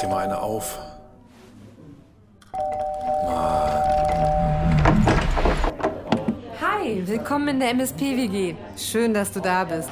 dir 0.00 0.08
mal 0.08 0.24
eine 0.24 0.40
auf. 0.40 0.78
Hi, 6.60 7.06
willkommen 7.06 7.48
in 7.48 7.60
der 7.60 7.70
MSP-WG. 7.70 8.54
Schön, 8.76 9.12
dass 9.12 9.32
du 9.32 9.40
da 9.40 9.64
bist. 9.64 9.90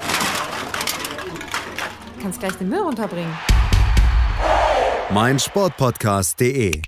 Du 2.17 2.23
kannst 2.23 2.41
gleich 2.41 2.55
den 2.55 2.69
Müll 2.69 2.81
runterbringen. 2.81 3.33
mein 5.11 5.39
Sportpodcast.de. 5.39 6.83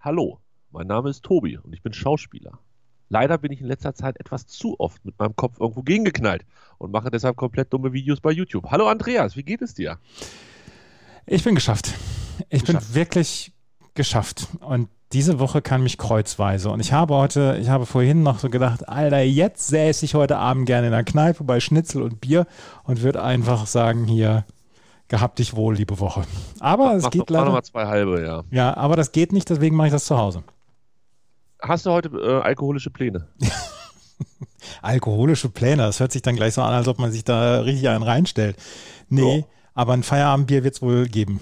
Hallo, 0.00 0.40
mein 0.70 0.86
Name 0.86 1.10
ist 1.10 1.22
Tobi 1.22 1.58
und 1.58 1.72
ich 1.74 1.82
bin 1.82 1.92
Schauspieler. 1.92 2.58
Leider 3.10 3.38
bin 3.38 3.52
ich 3.52 3.60
in 3.60 3.66
letzter 3.66 3.94
Zeit 3.94 4.20
etwas 4.20 4.46
zu 4.46 4.78
oft 4.78 5.04
mit 5.04 5.18
meinem 5.18 5.34
Kopf 5.34 5.58
irgendwo 5.60 5.82
gegengeknallt 5.82 6.44
und 6.78 6.92
mache 6.92 7.10
deshalb 7.10 7.36
komplett 7.36 7.72
dumme 7.72 7.92
Videos 7.92 8.20
bei 8.20 8.30
YouTube. 8.30 8.70
Hallo 8.70 8.86
Andreas, 8.88 9.36
wie 9.36 9.42
geht 9.42 9.62
es 9.62 9.74
dir? 9.74 9.98
Ich 11.28 11.44
bin 11.44 11.54
geschafft. 11.54 11.92
Ich 12.48 12.64
Geschafft. 12.64 12.86
bin 12.88 12.94
wirklich 12.94 13.52
geschafft. 13.94 14.46
Und 14.60 14.88
diese 15.12 15.38
Woche 15.38 15.62
kann 15.62 15.82
mich 15.82 15.98
kreuzweise. 15.98 16.70
Und 16.70 16.80
ich 16.80 16.92
habe 16.92 17.14
heute, 17.14 17.58
ich 17.60 17.68
habe 17.68 17.86
vorhin 17.86 18.22
noch 18.22 18.38
so 18.38 18.50
gedacht, 18.50 18.88
Alter, 18.88 19.20
jetzt 19.20 19.66
säße 19.68 20.04
ich 20.04 20.14
heute 20.14 20.36
Abend 20.36 20.66
gerne 20.66 20.86
in 20.88 20.92
der 20.92 21.04
Kneipe 21.04 21.44
bei 21.44 21.60
Schnitzel 21.60 22.02
und 22.02 22.20
Bier 22.20 22.46
und 22.84 23.02
würde 23.02 23.22
einfach 23.22 23.66
sagen, 23.66 24.06
hier, 24.06 24.44
gehabt 25.08 25.38
dich 25.38 25.56
wohl, 25.56 25.74
liebe 25.76 25.98
Woche. 26.00 26.24
Aber 26.60 26.94
es 26.94 27.04
Mach 27.04 27.10
geht 27.10 27.20
noch, 27.20 27.26
mach 27.30 27.34
noch 27.36 27.40
leider. 27.46 27.52
mal 27.52 27.62
zwei 27.62 27.86
halbe, 27.86 28.22
ja. 28.24 28.44
Ja, 28.50 28.76
aber 28.76 28.96
das 28.96 29.12
geht 29.12 29.32
nicht, 29.32 29.48
deswegen 29.48 29.76
mache 29.76 29.88
ich 29.88 29.92
das 29.92 30.04
zu 30.04 30.18
Hause. 30.18 30.42
Hast 31.62 31.86
du 31.86 31.90
heute 31.90 32.08
äh, 32.10 32.40
alkoholische 32.42 32.90
Pläne? 32.90 33.28
Alkoholische 34.82 35.48
Pläne, 35.48 35.82
das 35.82 36.00
hört 36.00 36.12
sich 36.12 36.22
dann 36.22 36.36
gleich 36.36 36.54
so 36.54 36.62
an, 36.62 36.72
als 36.74 36.88
ob 36.88 36.98
man 36.98 37.10
sich 37.10 37.24
da 37.24 37.60
richtig 37.60 37.88
einen 37.88 38.02
reinstellt. 38.02 38.56
Nee, 39.08 39.38
Ja. 39.38 39.44
Aber 39.78 39.92
ein 39.92 40.02
Feierabendbier 40.02 40.64
wird 40.64 40.74
es 40.74 40.82
wohl 40.82 41.06
geben. 41.06 41.38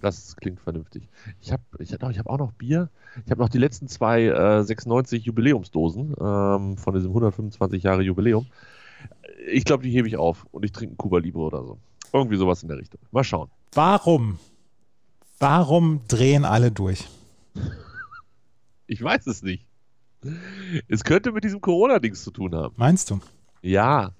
Das 0.00 0.34
klingt 0.36 0.60
vernünftig. 0.60 1.08
Ich 1.42 1.52
habe 1.52 1.62
ich, 1.78 1.92
hab- 1.92 2.10
ich 2.10 2.18
hab 2.18 2.26
auch 2.26 2.38
noch 2.38 2.52
Bier. 2.52 2.88
Ich 3.26 3.30
habe 3.30 3.42
noch 3.42 3.50
die 3.50 3.58
letzten 3.58 3.86
zwei 3.86 4.24
äh, 4.24 4.62
96 4.64 5.24
Jubiläumsdosen 5.26 6.14
ähm, 6.18 6.78
von 6.78 6.94
diesem 6.94 7.10
125 7.10 7.82
Jahre 7.82 8.00
Jubiläum. 8.02 8.46
Ich 9.52 9.64
glaube, 9.64 9.82
die 9.82 9.90
hebe 9.90 10.08
ich 10.08 10.16
auf 10.16 10.46
und 10.52 10.64
ich 10.64 10.72
trinke 10.72 10.92
einen 10.92 10.96
Cuba 10.98 11.18
Libre 11.18 11.42
oder 11.42 11.62
so. 11.64 11.78
Irgendwie 12.14 12.36
sowas 12.36 12.62
in 12.62 12.68
der 12.70 12.78
Richtung. 12.78 13.00
Mal 13.10 13.24
schauen. 13.24 13.50
Warum? 13.72 14.38
Warum 15.38 16.00
drehen 16.08 16.44
alle 16.46 16.70
durch? 16.72 17.06
Ich 18.88 19.02
weiß 19.02 19.26
es 19.26 19.42
nicht. 19.42 19.66
Es 20.86 21.02
könnte 21.02 21.32
mit 21.32 21.42
diesem 21.42 21.60
Corona-Dings 21.60 22.22
zu 22.22 22.30
tun 22.30 22.54
haben. 22.54 22.72
Meinst 22.78 23.10
du? 23.10 23.18
Ja, 23.60 24.12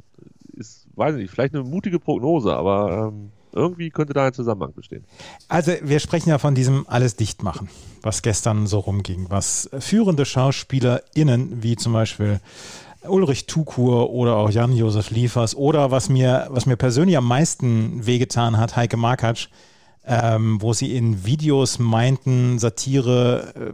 ist, 0.54 0.88
weiß 0.96 1.14
ich 1.14 1.22
nicht, 1.22 1.30
vielleicht 1.30 1.54
eine 1.54 1.62
mutige 1.62 2.00
Prognose, 2.00 2.52
aber 2.52 3.12
ähm, 3.12 3.30
irgendwie 3.56 3.90
könnte 3.90 4.12
da 4.12 4.26
ein 4.26 4.34
Zusammenhang 4.34 4.74
bestehen. 4.74 5.04
Also 5.48 5.72
wir 5.82 5.98
sprechen 5.98 6.28
ja 6.28 6.38
von 6.38 6.54
diesem 6.54 6.86
alles 6.88 7.16
dicht 7.16 7.42
machen, 7.42 7.68
was 8.02 8.22
gestern 8.22 8.66
so 8.66 8.78
rumging, 8.78 9.26
was 9.28 9.68
führende 9.78 10.24
SchauspielerInnen, 10.24 11.62
wie 11.62 11.76
zum 11.76 11.92
Beispiel 11.92 12.40
Ulrich 13.08 13.46
Tukur 13.46 14.10
oder 14.10 14.36
auch 14.36 14.50
Jan-Josef 14.50 15.10
Liefers 15.10 15.54
oder 15.54 15.90
was 15.90 16.08
mir, 16.08 16.46
was 16.50 16.66
mir 16.66 16.76
persönlich 16.76 17.16
am 17.16 17.26
meisten 17.26 18.06
wehgetan 18.06 18.58
hat, 18.58 18.76
Heike 18.76 18.96
Markatsch, 18.96 19.48
ähm, 20.04 20.60
wo 20.60 20.72
sie 20.72 20.94
in 20.94 21.24
Videos 21.24 21.78
meinten, 21.78 22.58
Satire 22.58 23.54
äh, 23.54 23.72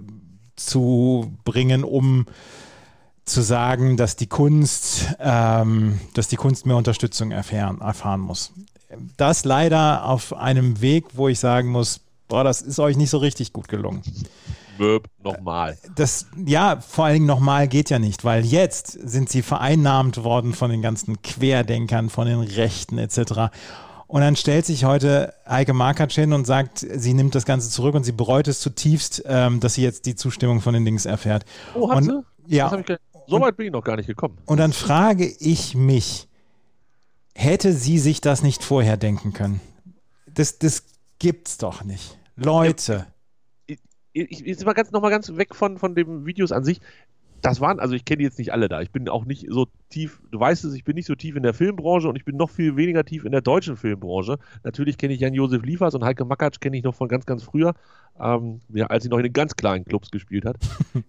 zu 0.57 1.33
bringen, 1.45 1.85
um 1.85 2.27
zu 3.25 3.43
sagen, 3.43 3.97
dass 3.97 4.17
die 4.17 4.27
Kunst, 4.27 5.15
ähm, 5.21 6.01
dass 6.15 6.29
die 6.29 6.37
Kunst 6.37 6.67
mehr 6.67 6.77
Unterstützung 6.77 7.31
erfahren, 7.31 7.81
erfahren 7.81 8.21
muss. 8.21 8.53
Das 9.17 9.45
leider 9.45 10.05
auf 10.05 10.35
einem 10.35 10.81
Weg, 10.81 11.07
wo 11.15 11.29
ich 11.29 11.39
sagen 11.39 11.71
muss, 11.71 12.01
boah, 12.29 12.45
das 12.45 12.63
ist 12.63 12.79
euch 12.79 12.97
nicht 12.97 13.11
so 13.11 13.19
richtig 13.19 13.53
gut 13.53 13.69
gelungen. 13.69 14.03
Möb, 14.79 15.07
nochmal. 15.23 15.79
Das, 15.95 16.27
ja, 16.47 16.81
vor 16.81 17.05
allen 17.05 17.15
Dingen 17.15 17.27
nochmal 17.27 17.69
geht 17.69 17.91
ja 17.91 17.99
nicht, 17.99 18.25
weil 18.25 18.45
jetzt 18.45 18.91
sind 18.91 19.29
sie 19.29 19.43
vereinnahmt 19.43 20.25
worden 20.25 20.55
von 20.55 20.71
den 20.71 20.83
ganzen 20.83 21.21
Querdenkern, 21.23 22.09
von 22.09 22.27
den 22.27 22.41
Rechten 22.41 22.99
etc. 22.99 23.51
Und 24.07 24.21
dann 24.21 24.37
stellt 24.37 24.67
sich 24.67 24.85
heute 24.85 25.35
Heike 25.49 25.73
Markatsch 25.73 26.15
hin 26.15 26.33
und 26.33 26.47
sagt, 26.47 26.79
sie 26.79 27.15
nimmt 27.15 27.35
das 27.35 27.45
Ganze 27.45 27.71
zurück 27.71 27.95
und 27.95 28.05
sie 28.05 28.13
bereut 28.13 28.49
es 28.49 28.61
zutiefst, 28.61 29.23
ähm, 29.27 29.61
dass 29.61 29.75
sie 29.75 29.83
jetzt 29.83 30.07
die 30.07 30.17
Zustimmung 30.17 30.61
von 30.61 30.75
den 30.75 30.85
Dings 30.85 31.07
erfährt. 31.07 31.45
Oh, 31.75 31.91
hat 31.91 31.99
und, 31.99 32.05
sie? 32.05 32.57
Ja, 32.57 32.71
so 33.27 33.41
weit 33.41 33.57
bin 33.57 33.67
ich 33.67 33.73
noch 33.73 33.85
gar 33.85 33.97
nicht 33.97 34.07
gekommen. 34.07 34.39
und 34.47 34.59
dann 34.59 34.73
frage 34.73 35.27
ich 35.39 35.75
mich, 35.75 36.29
hätte 37.35 37.73
sie 37.73 37.99
sich 37.99 38.21
das 38.21 38.43
nicht 38.43 38.63
vorher 38.63 38.97
denken 38.97 39.33
können? 39.33 39.61
Das, 40.27 40.59
das 40.59 40.85
gibt's 41.19 41.59
doch 41.59 41.85
nicht. 41.85 42.19
Leute. 42.37 43.07
ich, 43.67 43.79
ich 44.13 44.41
jetzt 44.41 44.65
mal 44.65 44.73
ganz 44.73 44.91
noch 44.91 45.03
mal 45.03 45.11
ganz 45.11 45.35
weg 45.37 45.55
von, 45.55 45.79
von 45.79 45.95
den 45.95 46.27
Videos 46.27 46.53
an 46.53 46.65
sich. 46.65 46.81
Das 47.41 47.61
waren, 47.61 47.81
also 47.81 47.95
ich 47.95 48.05
kenne 48.05 48.19
die 48.19 48.25
jetzt 48.25 48.39
nicht 48.39 48.53
alle 48.53 48.69
da. 48.69 48.83
Ich 48.83 48.93
bin 48.93 49.09
auch 49.09 49.25
nicht 49.25 49.47
so 49.49 49.67
tief, 49.89 50.23
du 50.31 50.39
weißt 50.39 50.65
es, 50.65 50.75
ich 50.75 50.85
bin 50.85 50.95
nicht 50.95 51.07
so 51.07 51.17
tief 51.17 51.35
in 51.35 51.43
der 51.43 51.55
Filmbranche 51.55 52.09
und 52.09 52.15
ich 52.15 52.25
bin 52.25 52.37
noch 52.37 52.51
viel 52.51 52.77
weniger 52.77 53.05
tief 53.05 53.25
in 53.25 53.33
der 53.33 53.41
deutschen 53.41 53.77
Filmbranche. 53.77 54.39
Natürlich 54.63 54.97
kenne 54.97 55.13
ich 55.15 55.21
Jan-Josef 55.21 55.65
Liefers 55.65 55.95
und 55.97 56.05
Heike 56.05 56.25
Makatsch 56.25 56.61
kenne 56.61 56.77
ich 56.77 56.85
noch 56.85 56.95
von 56.95 57.09
ganz, 57.09 57.27
ganz 57.27 57.43
früher, 57.43 57.75
ähm, 58.21 58.61
ja, 58.69 58.87
als 58.87 59.03
sie 59.03 59.09
noch 59.09 59.19
in 59.19 59.25
den 59.25 59.33
ganz 59.33 59.57
kleinen 59.57 59.85
Clubs 59.85 60.13
gespielt 60.13 60.45
hat. 60.45 60.57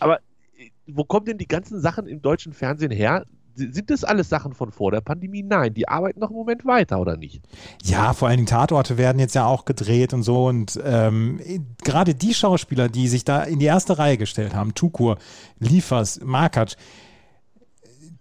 Aber 0.00 0.18
äh, 0.58 0.70
wo 0.88 1.04
kommen 1.04 1.26
denn 1.26 1.38
die 1.38 1.46
ganzen 1.46 1.80
Sachen 1.80 2.08
im 2.08 2.20
deutschen 2.20 2.52
Fernsehen 2.52 2.90
her? 2.90 3.24
Sind 3.56 3.90
das 3.90 4.04
alles 4.04 4.28
Sachen 4.28 4.52
von 4.52 4.70
vor 4.70 4.90
der 4.90 5.00
Pandemie? 5.00 5.42
Nein, 5.42 5.74
die 5.74 5.88
arbeiten 5.88 6.20
noch 6.20 6.30
im 6.30 6.36
Moment 6.36 6.64
weiter, 6.66 7.00
oder 7.00 7.16
nicht? 7.16 7.42
Ja, 7.82 8.12
vor 8.12 8.28
allen 8.28 8.36
Dingen 8.38 8.46
Tatorte 8.46 8.98
werden 8.98 9.18
jetzt 9.18 9.34
ja 9.34 9.46
auch 9.46 9.64
gedreht 9.64 10.12
und 10.12 10.22
so. 10.22 10.46
Und 10.46 10.78
ähm, 10.84 11.40
gerade 11.82 12.14
die 12.14 12.34
Schauspieler, 12.34 12.88
die 12.88 13.08
sich 13.08 13.24
da 13.24 13.42
in 13.42 13.58
die 13.58 13.66
erste 13.66 13.98
Reihe 13.98 14.18
gestellt 14.18 14.54
haben, 14.54 14.74
Tukur, 14.74 15.18
Liefers, 15.58 16.20
Markatsch, 16.22 16.76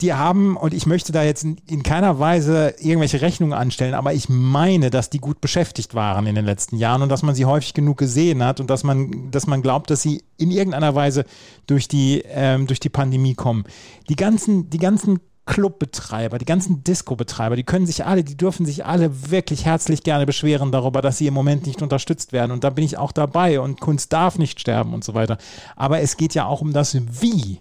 die 0.01 0.13
haben, 0.13 0.57
und 0.57 0.73
ich 0.73 0.85
möchte 0.85 1.11
da 1.11 1.23
jetzt 1.23 1.43
in, 1.43 1.57
in 1.67 1.83
keiner 1.83 2.19
Weise 2.19 2.75
irgendwelche 2.79 3.21
Rechnungen 3.21 3.57
anstellen, 3.57 3.93
aber 3.93 4.13
ich 4.13 4.27
meine, 4.29 4.89
dass 4.89 5.09
die 5.09 5.19
gut 5.19 5.41
beschäftigt 5.41 5.95
waren 5.95 6.27
in 6.27 6.35
den 6.35 6.45
letzten 6.45 6.77
Jahren 6.77 7.01
und 7.01 7.09
dass 7.09 7.23
man 7.23 7.35
sie 7.35 7.45
häufig 7.45 7.73
genug 7.73 7.97
gesehen 7.97 8.43
hat 8.43 8.59
und 8.59 8.69
dass 8.69 8.83
man, 8.83 9.31
dass 9.31 9.47
man 9.47 9.61
glaubt, 9.61 9.89
dass 9.89 10.01
sie 10.01 10.23
in 10.37 10.51
irgendeiner 10.51 10.95
Weise 10.95 11.25
durch 11.67 11.87
die, 11.87 12.23
ähm, 12.27 12.67
durch 12.67 12.79
die 12.79 12.89
Pandemie 12.89 13.35
kommen. 13.35 13.63
Die 14.09 14.15
ganzen, 14.15 14.69
die 14.69 14.79
ganzen 14.79 15.19
Clubbetreiber, 15.45 16.39
die 16.39 16.45
ganzen 16.45 16.83
Disco-Betreiber, 16.83 17.55
die 17.55 17.63
können 17.63 17.85
sich 17.85 18.03
alle, 18.03 18.23
die 18.23 18.35
dürfen 18.35 18.65
sich 18.65 18.85
alle 18.85 19.29
wirklich 19.29 19.63
herzlich 19.63 20.03
gerne 20.03 20.25
beschweren 20.25 20.71
darüber, 20.71 21.01
dass 21.01 21.19
sie 21.19 21.27
im 21.27 21.35
Moment 21.35 21.67
nicht 21.67 21.81
unterstützt 21.81 22.33
werden. 22.33 22.51
Und 22.51 22.63
da 22.63 22.71
bin 22.71 22.83
ich 22.83 22.97
auch 22.97 23.11
dabei 23.11 23.59
und 23.59 23.79
Kunst 23.79 24.11
darf 24.11 24.39
nicht 24.39 24.59
sterben 24.59 24.93
und 24.93 25.03
so 25.03 25.13
weiter. 25.13 25.37
Aber 25.75 26.01
es 26.01 26.17
geht 26.17 26.33
ja 26.33 26.45
auch 26.45 26.61
um 26.61 26.73
das 26.73 26.97
Wie. 27.21 27.59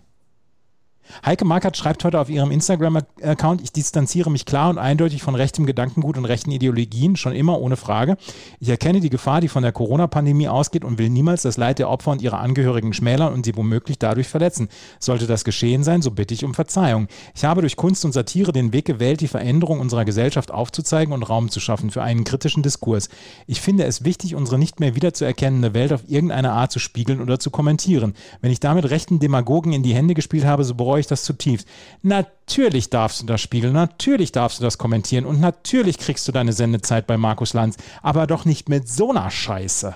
Heike 1.25 1.44
Markert 1.44 1.76
schreibt 1.76 2.04
heute 2.04 2.20
auf 2.20 2.28
ihrem 2.28 2.50
Instagram-Account, 2.50 3.62
ich 3.62 3.72
distanziere 3.72 4.31
mich 4.31 4.47
klar 4.47 4.70
und 4.70 4.78
eindeutig 4.78 5.22
von 5.22 5.34
rechtem 5.34 5.66
Gedankengut 5.66 6.16
und 6.16 6.25
rechten 6.25 6.50
Ideologien, 6.50 7.16
schon 7.16 7.32
immer 7.32 7.60
ohne 7.60 7.76
Frage. 7.76 8.16
Ich 8.60 8.69
erkenne 8.69 9.00
die 9.00 9.10
Gefahr, 9.10 9.41
die 9.41 9.48
von 9.48 9.62
der 9.62 9.72
Corona-Pandemie 9.72 10.48
ausgeht 10.48 10.84
und 10.84 10.98
will 10.98 11.10
niemals 11.10 11.43
das 11.43 11.56
Leid 11.56 11.78
der 11.78 11.91
Opfer 11.91 12.12
und 12.12 12.22
ihrer 12.22 12.41
Angehörigen 12.41 12.93
schmälern 12.93 13.32
und 13.32 13.44
sie 13.44 13.56
womöglich 13.56 13.98
dadurch 13.98 14.28
verletzen. 14.28 14.69
Sollte 14.98 15.26
das 15.26 15.44
geschehen 15.44 15.84
sein, 15.84 16.03
so 16.03 16.10
bitte 16.10 16.34
ich 16.34 16.44
um 16.44 16.54
Verzeihung. 16.54 17.09
Ich 17.34 17.44
habe 17.44 17.60
durch 17.60 17.76
Kunst 17.76 18.04
und 18.04 18.12
Satire 18.12 18.53
den 18.53 18.72
Weg 18.72 18.84
gewählt, 18.84 19.20
die 19.20 19.28
Veränderung 19.28 19.81
unserer 19.81 20.04
Gesellschaft 20.04 20.50
aufzuzeigen 20.50 21.14
und 21.14 21.22
Raum 21.22 21.48
zu 21.50 21.60
schaffen 21.60 21.91
für 21.91 22.03
einen 22.03 22.25
kritischen 22.25 22.62
Diskurs. 22.62 23.09
Ich 23.47 23.60
finde 23.60 23.84
es 23.84 24.04
wichtig, 24.04 24.34
unsere 24.34 24.59
nicht 24.59 24.81
mehr 24.81 24.94
wiederzuerkennende 24.94 25.75
Welt 25.75 25.93
auf 25.93 26.03
irgendeine 26.09 26.53
Art 26.53 26.72
zu 26.72 26.78
spiegeln 26.78 27.20
oder 27.20 27.38
zu 27.38 27.50
kommentieren. 27.50 28.14
Wenn 28.41 28.50
ich 28.50 28.60
damit 28.60 28.91
rechten 28.91 29.19
Demagogen 29.19 29.72
in 29.72 29.82
die 29.82 29.94
Hände 29.94 30.14
gespielt 30.14 30.44
habe, 30.44 30.64
so 30.64 30.75
bereue 30.75 30.94
ich 31.00 31.06
das 31.06 31.25
zutiefst. 31.25 31.69
Natürlich 32.03 32.91
darfst 32.91 33.23
du 33.23 33.26
das 33.26 33.41
spiegeln, 33.41 33.73
natürlich 33.73 34.32
darfst 34.32 34.61
du 34.61 34.64
das 34.64 34.79
kommentieren 34.79 35.25
und 35.26 35.41
natürlich 35.41 35.99
kriegst 35.99 36.26
du 36.29 36.32
deine 36.32 36.52
Sendezeit 36.52 37.06
bei 37.06 37.17
Markus 37.17 37.52
Lanz, 37.55 37.76
aber 38.02 38.26
doch 38.26 38.44
nicht 38.44 38.69
mit 38.69 38.88
so 38.88 39.11
einer 39.11 39.31
Scheiße. 39.31 39.94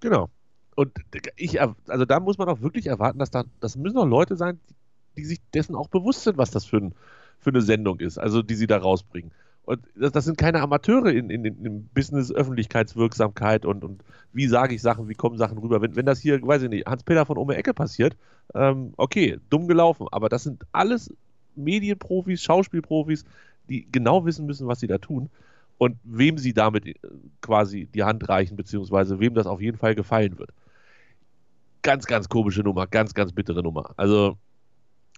Genau. 0.00 0.28
Und 0.74 0.92
ich, 1.36 1.60
also 1.60 2.04
da 2.04 2.20
muss 2.20 2.38
man 2.38 2.48
auch 2.48 2.60
wirklich 2.60 2.86
erwarten, 2.86 3.18
dass 3.18 3.30
da, 3.30 3.44
das 3.60 3.76
müssen 3.76 3.96
doch 3.96 4.06
Leute 4.06 4.36
sein, 4.36 4.58
die 5.16 5.24
sich 5.24 5.40
dessen 5.52 5.74
auch 5.74 5.88
bewusst 5.88 6.24
sind, 6.24 6.38
was 6.38 6.50
das 6.50 6.64
für, 6.64 6.78
ein, 6.78 6.94
für 7.38 7.50
eine 7.50 7.62
Sendung 7.62 8.00
ist, 8.00 8.18
also 8.18 8.42
die 8.42 8.54
sie 8.54 8.66
da 8.66 8.78
rausbringen. 8.78 9.32
Und 9.64 9.86
das, 9.94 10.12
das 10.12 10.24
sind 10.24 10.38
keine 10.38 10.60
Amateure 10.60 11.12
in, 11.12 11.30
in, 11.30 11.44
in, 11.44 11.88
Business 11.94 12.32
Öffentlichkeitswirksamkeit 12.32 13.64
und, 13.64 13.84
und 13.84 14.02
wie 14.32 14.48
sage 14.48 14.74
ich 14.74 14.82
Sachen, 14.82 15.08
wie 15.08 15.14
kommen 15.14 15.38
Sachen 15.38 15.58
rüber. 15.58 15.80
Wenn, 15.80 15.94
wenn 15.94 16.06
das 16.06 16.18
hier, 16.18 16.42
weiß 16.42 16.62
ich 16.62 16.68
nicht, 16.68 16.86
Hans-Peter 16.86 17.26
von 17.26 17.38
Ome 17.38 17.54
Ecke 17.54 17.72
passiert, 17.72 18.16
ähm, 18.54 18.92
okay, 18.96 19.38
dumm 19.50 19.68
gelaufen, 19.68 20.08
aber 20.10 20.28
das 20.28 20.42
sind 20.42 20.64
alles 20.72 21.14
Medienprofis, 21.54 22.42
Schauspielprofis, 22.42 23.24
die 23.68 23.86
genau 23.90 24.24
wissen 24.24 24.46
müssen, 24.46 24.66
was 24.66 24.80
sie 24.80 24.88
da 24.88 24.98
tun 24.98 25.30
und 25.78 25.96
wem 26.02 26.38
sie 26.38 26.54
damit 26.54 26.86
äh, 26.86 26.94
quasi 27.40 27.86
die 27.86 28.02
Hand 28.02 28.28
reichen, 28.28 28.56
beziehungsweise 28.56 29.20
wem 29.20 29.34
das 29.34 29.46
auf 29.46 29.60
jeden 29.60 29.78
Fall 29.78 29.94
gefallen 29.94 30.38
wird. 30.38 30.50
Ganz, 31.82 32.06
ganz 32.06 32.28
komische 32.28 32.62
Nummer, 32.62 32.86
ganz, 32.86 33.14
ganz 33.14 33.32
bittere 33.32 33.62
Nummer. 33.62 33.92
Also 33.96 34.36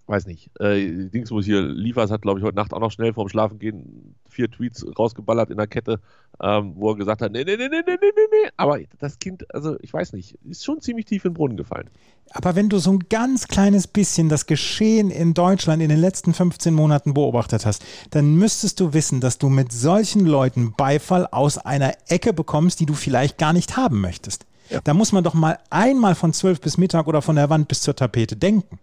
weiß 0.07 0.27
nicht, 0.27 0.51
äh, 0.61 1.09
Dings 1.09 1.31
muss 1.31 1.47
hier, 1.47 1.63
Liefers 1.63 2.11
hat, 2.11 2.23
glaube 2.23 2.39
ich, 2.39 2.45
heute 2.45 2.57
Nacht 2.57 2.73
auch 2.73 2.81
noch 2.81 2.93
schnell 2.93 3.13
vorm 3.13 3.29
Schlafen 3.29 3.59
gehen 3.59 4.15
vier 4.29 4.51
Tweets 4.51 4.85
rausgeballert 4.99 5.51
in 5.51 5.57
der 5.57 5.67
Kette, 5.67 6.01
ähm, 6.43 6.73
wo 6.77 6.91
er 6.91 6.97
gesagt 6.97 7.23
hat, 7.23 7.33
nee, 7.33 7.45
nee, 7.45 7.57
nee, 7.57 7.69
nee, 7.69 7.83
nee, 7.87 7.97
nee, 8.01 8.09
nee, 8.11 8.51
aber 8.57 8.81
das 8.99 9.19
Kind, 9.19 9.53
also 9.55 9.77
ich 9.81 9.93
weiß 9.93 10.13
nicht, 10.13 10.39
ist 10.45 10.65
schon 10.65 10.81
ziemlich 10.81 11.07
tief 11.07 11.25
in 11.25 11.31
den 11.31 11.35
Brunnen 11.35 11.57
gefallen. 11.57 11.89
Aber 12.31 12.57
wenn 12.57 12.69
du 12.69 12.79
so 12.79 12.91
ein 12.91 13.01
ganz 13.09 13.49
kleines 13.49 13.87
bisschen 13.87 14.29
das 14.29 14.47
Geschehen 14.47 15.11
in 15.11 15.35
Deutschland 15.35 15.83
in 15.83 15.89
den 15.89 16.01
letzten 16.01 16.35
15 16.35 16.75
Monaten 16.75 17.15
beobachtet 17.15 17.65
hast, 17.65 17.85
dann 18.11 18.35
müsstest 18.35 18.81
du 18.81 18.93
wissen, 18.93 19.21
dass 19.21 19.39
du 19.39 19.49
mit 19.49 19.73
solchen 19.73 20.27
Leuten 20.27 20.73
Beifall 20.77 21.27
aus 21.31 21.59
einer 21.59 21.93
Ecke 22.09 22.33
bekommst, 22.33 22.81
die 22.81 22.87
du 22.87 22.95
vielleicht 22.95 23.39
gar 23.39 23.53
nicht 23.53 23.77
haben 23.77 24.01
möchtest. 24.01 24.47
Ja. 24.71 24.81
Da 24.83 24.95
muss 24.95 25.13
man 25.13 25.23
doch 25.23 25.35
mal 25.35 25.59
einmal 25.71 26.15
von 26.15 26.33
12 26.33 26.61
bis 26.61 26.79
Mittag 26.79 27.07
oder 27.07 27.23
von 27.23 27.37
der 27.37 27.51
Wand 27.51 27.69
bis 27.69 27.83
zur 27.83 27.95
Tapete 27.95 28.37
denken. 28.37 28.79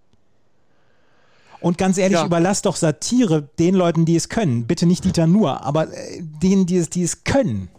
Und 1.62 1.78
ganz 1.78 1.98
ehrlich, 1.98 2.18
ja. 2.18 2.26
überlass 2.26 2.62
doch 2.62 2.76
Satire 2.76 3.50
den 3.60 3.76
Leuten, 3.76 4.06
die 4.06 4.16
es 4.16 4.30
können. 4.30 4.66
Bitte 4.66 4.86
nicht 4.86 5.06
Dieter 5.06 5.28
nur, 5.28 5.64
aber 5.64 5.94
äh, 5.94 6.22
denen, 6.22 6.66
die 6.66 6.78
es, 6.78 6.90
die 6.90 7.04
es 7.04 7.24
können. 7.24 7.70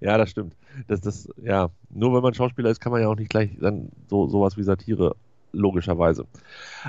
Ja, 0.00 0.18
das 0.18 0.30
stimmt. 0.30 0.54
Das, 0.88 1.00
das, 1.00 1.28
ja, 1.42 1.70
nur 1.90 2.14
wenn 2.14 2.22
man 2.22 2.34
Schauspieler 2.34 2.70
ist, 2.70 2.80
kann 2.80 2.92
man 2.92 3.00
ja 3.00 3.08
auch 3.08 3.16
nicht 3.16 3.30
gleich 3.30 3.50
dann 3.60 3.90
so 4.08 4.26
sowas 4.26 4.56
wie 4.56 4.62
Satire 4.62 5.14
logischerweise. 5.54 6.26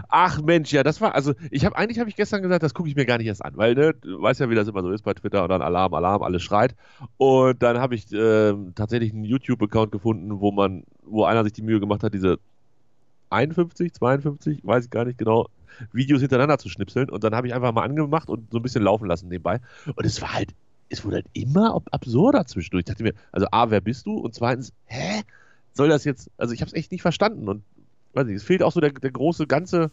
Ach 0.10 0.42
Mensch, 0.42 0.72
ja, 0.74 0.84
das 0.84 1.00
war, 1.00 1.16
also 1.16 1.34
ich 1.52 1.66
habe 1.66 1.78
eigentlich 1.78 2.00
habe 2.00 2.10
ich 2.10 2.16
gestern 2.16 2.42
gesagt, 2.42 2.64
das 2.64 2.74
gucke 2.74 2.90
ich 2.90 2.96
mir 2.96 3.06
gar 3.06 3.18
nicht 3.18 3.28
erst 3.28 3.46
an, 3.46 3.54
weil 3.56 3.76
ne, 3.76 3.94
du 3.94 4.22
weißt 4.22 4.40
ja, 4.40 4.50
wie 4.50 4.56
das 4.56 4.68
immer 4.68 4.82
so 4.82 4.92
ist 4.92 5.04
bei 5.04 5.14
Twitter 5.14 5.44
und 5.44 5.50
dann 5.50 5.62
Alarm, 5.62 5.94
Alarm, 5.94 6.24
alles 6.24 6.44
schreit. 6.44 6.76
Und 7.18 7.62
dann 7.62 7.78
habe 7.78 7.96
ich 7.96 8.12
äh, 8.12 8.54
tatsächlich 8.74 9.14
einen 9.14 9.24
YouTube-Account 9.24 9.92
gefunden, 9.92 10.40
wo 10.40 10.52
man, 10.52 10.84
wo 11.04 11.24
einer 11.26 11.44
sich 11.44 11.54
die 11.54 11.62
Mühe 11.62 11.80
gemacht 11.80 12.04
hat, 12.04 12.14
diese 12.14 12.40
51, 13.30 13.94
52, 13.94 14.60
weiß 14.64 14.86
ich 14.86 14.90
gar 14.90 15.06
nicht 15.06 15.18
genau, 15.18 15.48
Videos 15.92 16.22
hintereinander 16.22 16.58
zu 16.58 16.70
schnipseln. 16.70 17.10
Und 17.10 17.24
dann 17.24 17.36
habe 17.36 17.48
ich 17.48 17.54
einfach 17.54 17.72
mal 17.72 17.84
angemacht 17.84 18.30
und 18.30 18.52
so 18.52 18.60
ein 18.60 18.62
bisschen 18.62 18.84
laufen 18.84 19.08
lassen 19.08 19.28
nebenbei. 19.28 19.60
Und 19.96 20.06
es 20.06 20.22
war 20.22 20.34
halt, 20.34 20.54
es 20.90 21.04
wurde 21.04 21.18
halt 21.18 21.28
immer 21.34 21.82
absurder 21.92 22.46
zwischendurch. 22.46 22.82
Ich 22.82 22.86
dachte 22.86 23.04
mir, 23.04 23.14
also 23.32 23.48
A, 23.52 23.70
wer 23.70 23.82
bist 23.82 24.06
du? 24.06 24.18
Und 24.18 24.34
zweitens, 24.34 24.72
hä? 24.86 25.22
Soll 25.74 25.90
das 25.90 26.06
jetzt, 26.06 26.32
also 26.38 26.54
ich 26.54 26.62
habe 26.62 26.70
es 26.70 26.74
echt 26.74 26.92
nicht 26.92 27.02
verstanden. 27.02 27.50
Und 27.50 27.64
weiß 28.14 28.26
nicht, 28.28 28.38
es 28.38 28.44
fehlt 28.44 28.64
auch 28.64 28.72
so 28.72 28.80
der, 28.80 28.92
der 28.92 29.12
große 29.12 29.48
Ganze, 29.48 29.92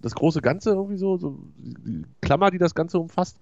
das 0.00 0.14
große 0.14 0.40
Ganze 0.40 0.70
irgendwie 0.70 0.96
so, 0.96 1.16
so 1.18 1.38
die 1.56 2.04
Klammer, 2.20 2.50
die 2.50 2.58
das 2.58 2.74
Ganze 2.74 2.98
umfasst. 2.98 3.38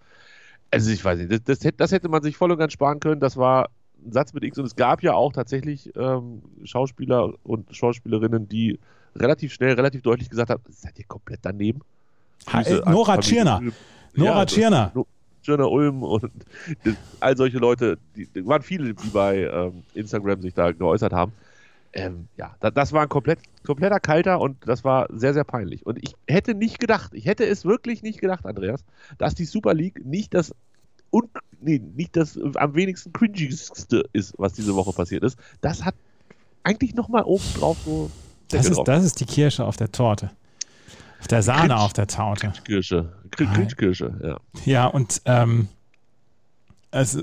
Also 0.71 0.91
ich 0.91 1.03
weiß 1.03 1.19
nicht, 1.19 1.49
das, 1.49 1.59
das, 1.59 1.73
das 1.77 1.93
hätte 1.93 2.09
man 2.09 2.23
sich 2.23 2.37
voll 2.37 2.53
und 2.53 2.59
ganz 2.59 2.75
sparen 2.75 3.01
können. 3.01 3.21
Das 3.21 3.37
war 3.37 3.71
ein 4.05 4.13
Satz 4.13 4.33
mit 4.33 4.45
X 4.45 4.59
und 4.59 4.65
es 4.65 4.77
gab 4.77 5.03
ja 5.03 5.15
auch 5.15 5.33
tatsächlich 5.33 5.95
ähm, 5.97 6.43
Schauspieler 6.65 7.35
und 7.45 7.75
Schauspielerinnen, 7.75 8.49
die 8.49 8.79
relativ 9.17 9.53
schnell, 9.53 9.75
relativ 9.75 10.03
deutlich 10.03 10.31
gesagt 10.31 10.51
haben, 10.51 10.63
seid 10.69 10.99
ihr 10.99 11.05
komplett 11.07 11.41
daneben? 11.43 11.81
Ha, 12.53 12.63
äh, 12.63 12.91
Nora 12.91 13.19
Tschirner. 13.19 13.61
Nora 14.15 14.47
Tschirner. 14.47 14.93
Tschirner 15.43 15.71
Ulm 15.71 16.03
und 16.03 16.31
all 17.21 17.37
solche 17.37 17.59
Leute, 17.59 17.99
die, 18.17 18.29
waren 18.47 18.63
viele, 18.63 18.95
die 18.95 19.09
bei 19.09 19.45
ähm, 19.45 19.83
Instagram 19.95 20.43
sich 20.43 20.55
da 20.55 20.73
geäußert 20.73 21.13
haben. 21.13 21.33
Ähm, 21.95 22.29
ja, 22.37 22.55
da, 22.61 22.71
das 22.71 22.93
war 22.93 23.03
ein 23.03 23.09
komplett, 23.09 23.39
kompletter 23.65 23.99
Kalter 23.99 24.41
und 24.41 24.57
das 24.67 24.85
war 24.85 25.07
sehr, 25.11 25.33
sehr 25.33 25.45
peinlich. 25.45 25.87
Und 25.87 25.99
ich 26.03 26.15
hätte 26.27 26.55
nicht 26.55 26.79
gedacht, 26.79 27.15
ich 27.15 27.25
hätte 27.25 27.47
es 27.47 27.65
wirklich 27.65 28.03
nicht 28.03 28.21
gedacht, 28.21 28.45
Andreas, 28.45 28.85
dass 29.17 29.35
die 29.35 29.47
Super 29.47 29.75
League 29.75 30.05
nicht 30.05 30.35
das 30.35 30.55
und 31.11 31.29
nee, 31.61 31.79
nicht 31.79 32.17
das 32.17 32.39
am 32.55 32.75
wenigsten 32.75 33.13
cringigste 33.13 34.05
ist, 34.13 34.35
was 34.39 34.53
diese 34.53 34.75
Woche 34.75 34.93
passiert 34.93 35.25
ist. 35.25 35.39
Das 35.61 35.85
hat 35.85 35.95
eigentlich 36.63 36.95
nochmal 36.95 37.23
oben 37.25 37.45
drauf 37.55 37.77
so 37.85 38.11
das 38.49 38.67
ist, 38.67 38.83
das 38.85 39.05
ist 39.05 39.21
die 39.21 39.27
Kirsche 39.27 39.65
auf 39.65 39.77
der 39.77 39.93
Torte. 39.93 40.31
Auf 41.21 41.29
der 41.29 41.43
Sahne 41.43 41.69
Kritsch, 41.69 41.81
auf 41.81 41.93
der 41.93 42.07
Torte. 42.07 42.53
Kirsche. 42.65 43.13
Kirsche, 43.77 44.19
ja. 44.23 44.41
Ja, 44.65 44.87
und 44.87 45.21
ähm, 45.25 45.69
also, 46.91 47.23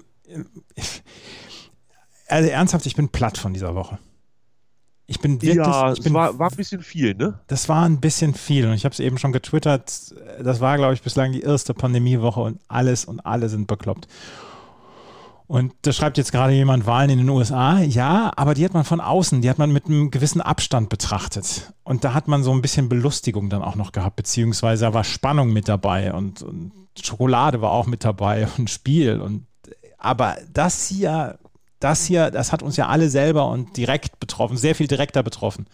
also 2.27 2.49
ernsthaft, 2.49 2.85
ich 2.85 2.95
bin 2.95 3.09
platt 3.09 3.37
von 3.37 3.53
dieser 3.53 3.73
Woche. 3.73 3.97
Ich 5.07 5.19
bin 5.19 5.41
wirklich. 5.41 5.55
Ja, 5.55 5.91
es 5.91 6.13
war, 6.13 6.39
war 6.39 6.49
ein 6.49 6.57
bisschen 6.57 6.81
viel, 6.81 7.13
ne? 7.13 7.39
Das 7.47 7.69
war 7.69 7.85
ein 7.85 7.99
bisschen 7.99 8.33
viel. 8.33 8.67
Und 8.67 8.73
ich 8.73 8.85
habe 8.85 8.93
es 8.93 8.99
eben 8.99 9.17
schon 9.17 9.31
getwittert. 9.31 10.15
Das 10.41 10.61
war, 10.61 10.77
glaube 10.77 10.93
ich, 10.93 11.01
bislang 11.01 11.31
die 11.31 11.41
erste 11.41 11.73
Pandemiewoche 11.73 12.41
und 12.41 12.59
alles 12.67 13.05
und 13.05 13.19
alle 13.19 13.49
sind 13.49 13.67
bekloppt. 13.67 14.07
Und 15.47 15.73
da 15.83 15.93
schreibt 15.93 16.17
jetzt 16.17 16.31
gerade 16.31 16.53
jemand 16.53 16.87
Wahlen 16.87 17.11
in 17.11 17.19
den 17.19 17.29
USA. 17.29 17.79
Ja, 17.79 18.31
aber 18.35 18.55
die 18.55 18.65
hat 18.65 18.73
man 18.73 18.83
von 18.83 18.99
außen, 18.99 19.41
die 19.41 19.49
hat 19.49 19.59
man 19.59 19.71
mit 19.71 19.85
einem 19.85 20.09
gewissen 20.09 20.41
Abstand 20.41 20.89
betrachtet. 20.89 21.71
Und 21.83 22.03
da 22.03 22.15
hat 22.15 22.27
man 22.27 22.41
so 22.41 22.51
ein 22.51 22.63
bisschen 22.63 22.89
Belustigung 22.89 23.49
dann 23.49 23.61
auch 23.61 23.75
noch 23.75 23.91
gehabt, 23.91 24.15
beziehungsweise 24.15 24.85
da 24.85 24.93
war 24.95 25.03
Spannung 25.03 25.53
mit 25.53 25.67
dabei 25.67 26.13
und, 26.13 26.41
und 26.41 26.71
Schokolade 26.99 27.61
war 27.61 27.71
auch 27.71 27.85
mit 27.85 28.03
dabei 28.03 28.47
und 28.57 28.71
Spiel. 28.71 29.21
Und, 29.21 29.45
aber 29.99 30.37
das 30.51 30.87
hier, 30.87 31.37
das 31.79 32.05
hier, 32.05 32.31
das 32.31 32.51
hat 32.51 32.63
uns 32.63 32.77
ja 32.77 32.87
alle 32.87 33.09
selber 33.09 33.49
und 33.49 33.77
direkt 33.77 34.19
betroffen, 34.19 34.57
sehr 34.57 34.75
viel 34.75 34.87
direkter 34.87 35.23
betroffen. 35.23 35.67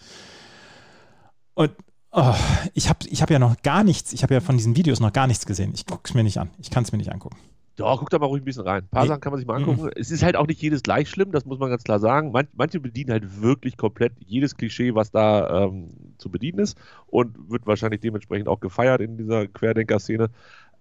Und 1.54 1.70
oh, 2.10 2.34
ich 2.74 2.88
habe 2.88 3.00
ich 3.08 3.22
hab 3.22 3.30
ja 3.30 3.38
noch 3.38 3.60
gar 3.62 3.84
nichts, 3.84 4.12
ich 4.12 4.22
habe 4.22 4.34
ja 4.34 4.40
von 4.40 4.56
diesen 4.56 4.76
Videos 4.76 5.00
noch 5.00 5.12
gar 5.12 5.26
nichts 5.26 5.46
gesehen. 5.46 5.72
Ich 5.74 5.86
gucke 5.86 6.02
es 6.04 6.14
mir 6.14 6.24
nicht 6.24 6.38
an. 6.38 6.50
Ich 6.58 6.70
kann 6.70 6.84
es 6.84 6.92
mir 6.92 6.98
nicht 6.98 7.12
angucken. 7.12 7.36
Ja, 7.78 7.96
guck 7.96 8.10
da 8.10 8.18
mal 8.18 8.26
ruhig 8.26 8.42
ein 8.42 8.44
bisschen 8.44 8.64
rein. 8.64 8.82
Ein 8.82 8.88
paar 8.88 9.02
nee. 9.04 9.08
Sachen 9.08 9.20
kann 9.22 9.32
man 9.32 9.38
sich 9.38 9.46
mal 9.46 9.56
angucken. 9.56 9.84
Mhm. 9.84 9.90
Es 9.96 10.10
ist 10.10 10.22
halt 10.22 10.36
auch 10.36 10.46
nicht 10.46 10.60
jedes 10.60 10.82
gleich 10.82 11.08
schlimm, 11.08 11.32
das 11.32 11.46
muss 11.46 11.58
man 11.58 11.70
ganz 11.70 11.84
klar 11.84 12.00
sagen. 12.00 12.30
Man, 12.30 12.46
manche 12.52 12.80
bedienen 12.80 13.10
halt 13.10 13.40
wirklich 13.40 13.78
komplett 13.78 14.12
jedes 14.20 14.56
Klischee, 14.56 14.94
was 14.94 15.10
da 15.10 15.64
ähm, 15.64 15.88
zu 16.18 16.30
bedienen 16.30 16.58
ist 16.58 16.76
und 17.06 17.50
wird 17.50 17.66
wahrscheinlich 17.66 18.00
dementsprechend 18.00 18.48
auch 18.48 18.60
gefeiert 18.60 19.00
in 19.00 19.16
dieser 19.16 19.46
Querdenker-Szene. 19.46 20.28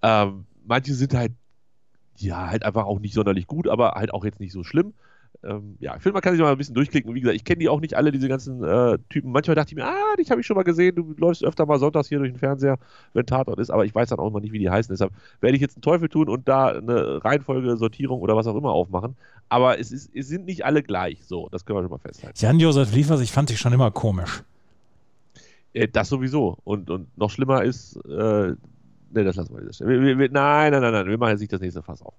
Ähm, 0.02 0.46
manche 0.66 0.94
sind 0.94 1.14
halt, 1.14 1.32
ja, 2.18 2.50
halt 2.50 2.64
einfach 2.64 2.86
auch 2.86 3.00
nicht 3.00 3.14
sonderlich 3.14 3.48
gut, 3.48 3.70
aber 3.70 3.94
halt 3.94 4.14
auch 4.14 4.26
jetzt 4.26 4.42
nicht 4.42 4.52
so 4.52 4.64
schlimm 4.66 4.94
ähm, 5.44 5.76
ja, 5.80 5.96
ich 5.96 6.04
finde, 6.04 6.14
man 6.14 6.22
kann 6.22 6.34
sich 6.34 6.42
mal 6.42 6.52
ein 6.52 6.58
bisschen 6.58 6.76
durchklicken. 6.76 7.14
Wie 7.16 7.22
gesagt, 7.22 7.36
ich 7.36 7.44
kenne 7.44 7.60
die 7.60 7.70
auch 7.70 7.82
nicht 7.82 7.96
alle, 7.96 8.12
diese 8.12 8.28
ganzen 8.28 8.64
äh, 8.64 9.00
Typen. 9.10 9.32
Manchmal 9.32 9.56
dachte 9.56 9.70
ich 9.70 9.76
mir, 9.76 9.86
ah, 9.86 10.16
dich 10.18 10.30
habe 10.30 10.40
ich 10.40 10.48
schon 10.48 10.56
mal 10.56 10.64
gesehen. 10.64 10.96
Du 10.96 11.16
läufst 11.18 11.44
öfter 11.44 11.66
mal 11.66 11.80
sonntags 11.80 12.10
hier 12.10 12.20
durch 12.20 12.32
den 12.32 12.38
Fernseher, 12.38 12.78
wenn 13.14 13.26
Tatort 13.26 13.60
ist, 13.60 13.72
aber 13.72 13.86
ich 13.86 13.96
weiß 13.96 14.10
dann 14.10 14.20
auch 14.20 14.28
immer 14.28 14.40
nicht, 14.40 14.52
wie 14.52 14.60
die 14.60 14.70
heißen. 14.70 14.94
Deshalb 14.94 15.12
werde 15.40 15.56
ich 15.56 15.62
jetzt 15.62 15.78
einen 15.78 15.82
Teufel 15.82 16.10
tun 16.10 16.30
und 16.30 16.48
da 16.48 16.68
eine 16.68 17.24
Reihenfolge, 17.24 17.76
Sortierung 17.78 18.22
oder 18.22 18.36
was 18.36 18.46
auch 18.46 18.56
immer 18.56 18.72
aufmachen. 18.72 19.16
Aber 19.50 19.80
es, 19.80 19.92
ist, 19.92 20.12
es 20.16 20.28
sind 20.28 20.46
nicht 20.46 20.64
alle 20.64 20.84
gleich. 20.84 21.26
So, 21.26 21.50
das 21.52 21.66
können 21.66 21.80
wir 21.80 21.84
schon 21.84 21.92
mal 21.92 21.98
festhalten. 21.98 22.38
Jan-Josef 22.38 22.94
Liefers, 22.94 23.22
ich 23.22 23.32
fand 23.32 23.50
dich 23.50 23.60
schon 23.60 23.74
immer 23.74 23.90
komisch. 23.90 24.44
Äh, 25.74 25.88
das 25.88 26.10
sowieso. 26.10 26.58
Und, 26.64 26.90
und 26.92 27.18
noch 27.18 27.32
schlimmer 27.32 27.64
ist, 27.64 27.96
äh, 28.06 28.54
Ne, 29.14 29.24
das 29.24 29.36
lassen 29.36 29.54
wir 29.56 29.64
nicht. 29.64 29.80
Wir, 29.82 30.18
wir, 30.18 30.30
nein, 30.32 30.72
nein, 30.72 30.82
nein, 30.82 30.94
nein, 30.94 31.06
wir 31.08 31.18
machen 31.18 31.32
jetzt 31.32 31.42
nicht 31.42 31.52
das 31.52 31.60
nächste 31.60 31.84
Fass 31.84 32.02
auf. 32.02 32.14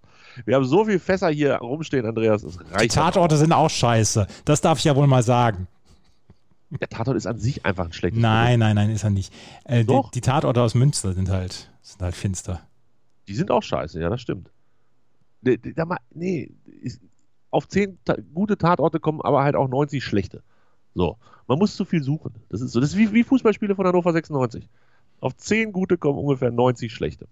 Wir 0.44 0.56
haben 0.56 0.64
so 0.64 0.84
viele 0.84 0.98
Fässer 0.98 1.30
hier 1.30 1.56
rumstehen, 1.56 2.04
Andreas, 2.04 2.42
es 2.42 2.58
reicht. 2.70 2.82
Die 2.82 2.88
Tatorte 2.88 3.36
sind 3.36 3.52
auch 3.52 3.70
scheiße. 3.70 4.26
Das 4.44 4.60
darf 4.60 4.78
ich 4.78 4.84
ja 4.84 4.94
wohl 4.94 5.06
mal 5.06 5.22
sagen. 5.22 5.68
Der 6.70 6.88
Tatort 6.88 7.16
ist 7.16 7.26
an 7.26 7.38
sich 7.38 7.64
einfach 7.66 7.86
ein 7.86 7.92
schlechtes 7.92 8.20
Nein, 8.20 8.58
nein, 8.58 8.76
nein, 8.76 8.90
ist 8.90 9.04
er 9.04 9.10
nicht. 9.10 9.32
Äh, 9.64 9.84
die, 9.84 10.00
die, 10.14 10.20
Tatorte 10.20 10.62
aus 10.62 10.74
Münster 10.74 11.12
sind 11.12 11.28
halt, 11.28 11.70
sind 11.82 12.00
halt 12.02 12.14
finster. 12.14 12.60
Die 13.28 13.34
sind 13.34 13.50
auch 13.50 13.62
scheiße, 13.62 14.00
ja, 14.00 14.08
das 14.08 14.20
stimmt. 14.20 14.50
Nee, 15.42 15.58
nee 16.14 16.50
auf 17.50 17.68
zehn 17.68 17.98
ta 18.04 18.16
gute 18.34 18.56
Tatorte 18.56 18.98
kommen 18.98 19.20
aber 19.20 19.44
halt 19.44 19.54
auch 19.54 19.68
90 19.68 20.02
schlechte. 20.02 20.42
So, 20.94 21.18
man 21.46 21.58
muss 21.58 21.76
zu 21.76 21.84
viel 21.84 22.02
suchen. 22.02 22.34
Das 22.48 22.60
ist 22.60 22.72
so. 22.72 22.80
Das 22.80 22.90
ist 22.90 22.96
wie, 22.96 23.12
wie 23.12 23.22
Fußballspiele 23.22 23.76
von 23.76 23.86
Hannover 23.86 24.12
96. 24.12 24.68
Auf 25.22 25.36
10 25.36 25.72
gute 25.72 25.98
kommen 25.98 26.18
ungefähr 26.18 26.50
90 26.50 26.92
schlechte. 26.92 27.28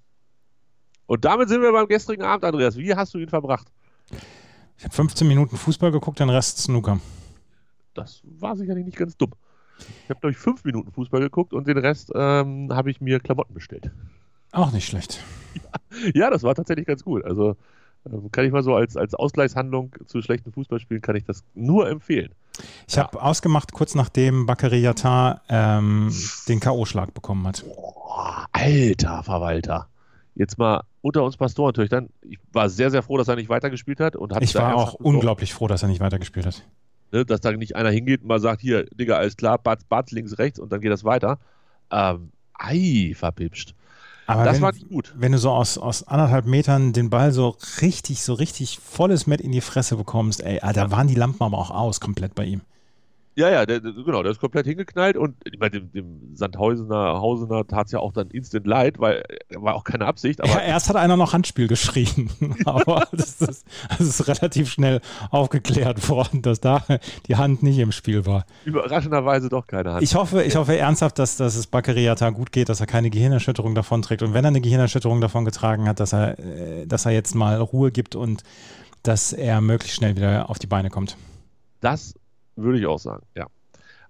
Und 1.06 1.24
damit 1.24 1.48
sind 1.48 1.60
wir 1.60 1.72
beim 1.72 1.88
gestrigen 1.88 2.22
Abend, 2.22 2.44
Andreas. 2.44 2.76
Wie 2.76 2.94
hast 2.94 3.12
du 3.12 3.18
ihn 3.18 3.28
verbracht? 3.28 3.66
Ich 4.78 4.84
habe 4.84 4.94
15 4.94 5.26
Minuten 5.26 5.56
Fußball 5.56 5.90
geguckt, 5.90 6.20
den 6.20 6.30
Rest 6.30 6.58
Snooker. 6.58 7.00
Das 7.94 8.22
war 8.22 8.56
sicherlich 8.56 8.84
nicht 8.84 8.96
ganz 8.96 9.16
dumm. 9.16 9.32
Ich 10.04 10.10
habe, 10.10 10.20
glaube 10.20 10.30
ich, 10.30 10.36
5 10.36 10.62
Minuten 10.62 10.92
Fußball 10.92 11.20
geguckt 11.20 11.52
und 11.52 11.66
den 11.66 11.78
Rest 11.78 12.12
ähm, 12.14 12.72
habe 12.72 12.92
ich 12.92 13.00
mir 13.00 13.18
Klamotten 13.18 13.54
bestellt. 13.54 13.90
Auch 14.52 14.70
nicht 14.70 14.86
schlecht. 14.86 15.20
Ja, 15.54 16.10
ja, 16.14 16.30
das 16.30 16.44
war 16.44 16.54
tatsächlich 16.54 16.86
ganz 16.86 17.02
gut. 17.02 17.24
Also 17.24 17.56
kann 18.32 18.44
ich 18.44 18.52
mal 18.52 18.62
so 18.62 18.74
als, 18.74 18.96
als 18.96 19.14
Ausgleichshandlung 19.14 19.94
zu 20.06 20.22
schlechten 20.22 20.52
Fußballspielen, 20.52 21.02
kann 21.02 21.16
ich 21.16 21.24
das 21.24 21.44
nur 21.54 21.88
empfehlen. 21.88 22.30
Ich 22.88 22.96
ja. 22.96 23.04
habe 23.04 23.22
ausgemacht, 23.22 23.72
kurz 23.72 23.94
nachdem 23.94 24.46
Bakary 24.46 24.80
Yatar 24.80 25.42
ähm, 25.48 26.12
den 26.48 26.60
K.O.-Schlag 26.60 27.12
bekommen 27.12 27.46
hat. 27.46 27.64
Boah, 27.64 28.46
alter 28.52 29.22
Verwalter. 29.22 29.88
Jetzt 30.34 30.58
mal 30.58 30.84
unter 31.02 31.24
uns 31.24 31.36
Pastorentöchtern. 31.36 32.08
Ich 32.22 32.38
war 32.52 32.68
sehr, 32.68 32.90
sehr 32.90 33.02
froh, 33.02 33.16
dass 33.16 33.28
er 33.28 33.36
nicht 33.36 33.48
weitergespielt 33.48 34.00
hat. 34.00 34.16
Und 34.16 34.36
ich 34.40 34.54
war 34.54 34.74
auch 34.74 34.94
unglaublich 34.94 35.52
froh, 35.52 35.66
dass 35.66 35.82
er 35.82 35.88
nicht 35.88 36.00
weitergespielt 36.00 36.46
hat. 36.46 36.66
Ne, 37.12 37.24
dass 37.24 37.40
da 37.40 37.50
nicht 37.52 37.74
einer 37.74 37.90
hingeht 37.90 38.22
und 38.22 38.28
mal 38.28 38.40
sagt, 38.40 38.60
hier, 38.60 38.84
Digga, 38.84 39.16
alles 39.16 39.36
klar, 39.36 39.58
Bad, 39.58 39.88
Bad 39.88 40.12
links, 40.12 40.38
rechts 40.38 40.60
und 40.60 40.70
dann 40.70 40.80
geht 40.80 40.92
das 40.92 41.04
weiter. 41.04 41.38
Ähm, 41.90 42.30
ei, 42.54 43.12
verpipscht. 43.16 43.74
Aber 44.30 44.44
das 44.44 44.56
wenn, 44.56 44.62
war 44.62 44.72
nicht 44.72 44.88
gut. 44.88 45.12
Wenn 45.16 45.32
du 45.32 45.38
so 45.38 45.50
aus, 45.50 45.78
aus 45.78 46.06
anderthalb 46.06 46.46
Metern 46.46 46.92
den 46.92 47.10
Ball 47.10 47.32
so 47.32 47.56
richtig, 47.80 48.22
so 48.22 48.34
richtig 48.34 48.78
volles 48.78 49.26
Met 49.26 49.40
in 49.40 49.52
die 49.52 49.60
Fresse 49.60 49.96
bekommst, 49.96 50.42
ey, 50.42 50.60
da 50.72 50.90
waren 50.90 51.08
die 51.08 51.14
Lampen 51.14 51.42
aber 51.42 51.58
auch 51.58 51.70
aus, 51.70 52.00
komplett 52.00 52.34
bei 52.34 52.44
ihm. 52.44 52.60
Ja, 53.36 53.48
ja, 53.48 53.64
der, 53.64 53.80
genau, 53.80 54.22
der 54.22 54.32
ist 54.32 54.40
komplett 54.40 54.66
hingeknallt 54.66 55.16
und 55.16 55.36
meine, 55.58 55.70
dem, 55.70 55.92
dem 55.92 56.36
Sandhausener 56.36 57.20
Hausener 57.20 57.64
tat 57.66 57.86
es 57.86 57.92
ja 57.92 58.00
auch 58.00 58.12
dann 58.12 58.28
instant 58.28 58.66
leid, 58.66 58.98
weil 58.98 59.22
er 59.48 59.62
war 59.62 59.76
auch 59.76 59.84
keine 59.84 60.06
Absicht. 60.06 60.40
Aber 60.42 60.50
ja, 60.50 60.60
erst 60.60 60.88
hat 60.88 60.96
einer 60.96 61.16
noch 61.16 61.32
Handspiel 61.32 61.68
geschrien, 61.68 62.28
aber 62.64 63.06
das 63.12 63.40
ist, 63.40 63.64
das 63.88 64.00
ist 64.00 64.26
relativ 64.26 64.70
schnell 64.70 65.00
aufgeklärt 65.30 66.08
worden, 66.08 66.42
dass 66.42 66.60
da 66.60 66.84
die 67.28 67.36
Hand 67.36 67.62
nicht 67.62 67.78
im 67.78 67.92
Spiel 67.92 68.26
war. 68.26 68.46
Überraschenderweise 68.64 69.48
doch 69.48 69.66
keine 69.66 69.92
Hand. 69.92 70.02
Ich 70.02 70.16
hoffe, 70.16 70.42
ich 70.42 70.56
hoffe 70.56 70.76
ernsthaft, 70.76 71.18
dass, 71.18 71.36
dass 71.36 71.54
es 71.54 71.68
Bakariata 71.68 72.30
gut 72.30 72.50
geht, 72.50 72.68
dass 72.68 72.80
er 72.80 72.86
keine 72.86 73.10
Gehirnerschütterung 73.10 73.76
davon 73.76 74.02
trägt 74.02 74.22
und 74.22 74.34
wenn 74.34 74.44
er 74.44 74.48
eine 74.48 74.60
Gehirnerschütterung 74.60 75.20
davon 75.20 75.44
getragen 75.44 75.88
hat, 75.88 76.00
dass 76.00 76.12
er, 76.12 76.38
äh, 76.38 76.86
dass 76.86 77.06
er 77.06 77.12
jetzt 77.12 77.34
mal 77.34 77.60
Ruhe 77.60 77.92
gibt 77.92 78.16
und 78.16 78.42
dass 79.04 79.32
er 79.32 79.60
möglichst 79.60 79.96
schnell 79.96 80.16
wieder 80.16 80.50
auf 80.50 80.58
die 80.58 80.66
Beine 80.66 80.90
kommt. 80.90 81.16
Das 81.80 82.14
würde 82.62 82.78
ich 82.78 82.86
auch 82.86 82.98
sagen, 82.98 83.24
ja. 83.36 83.46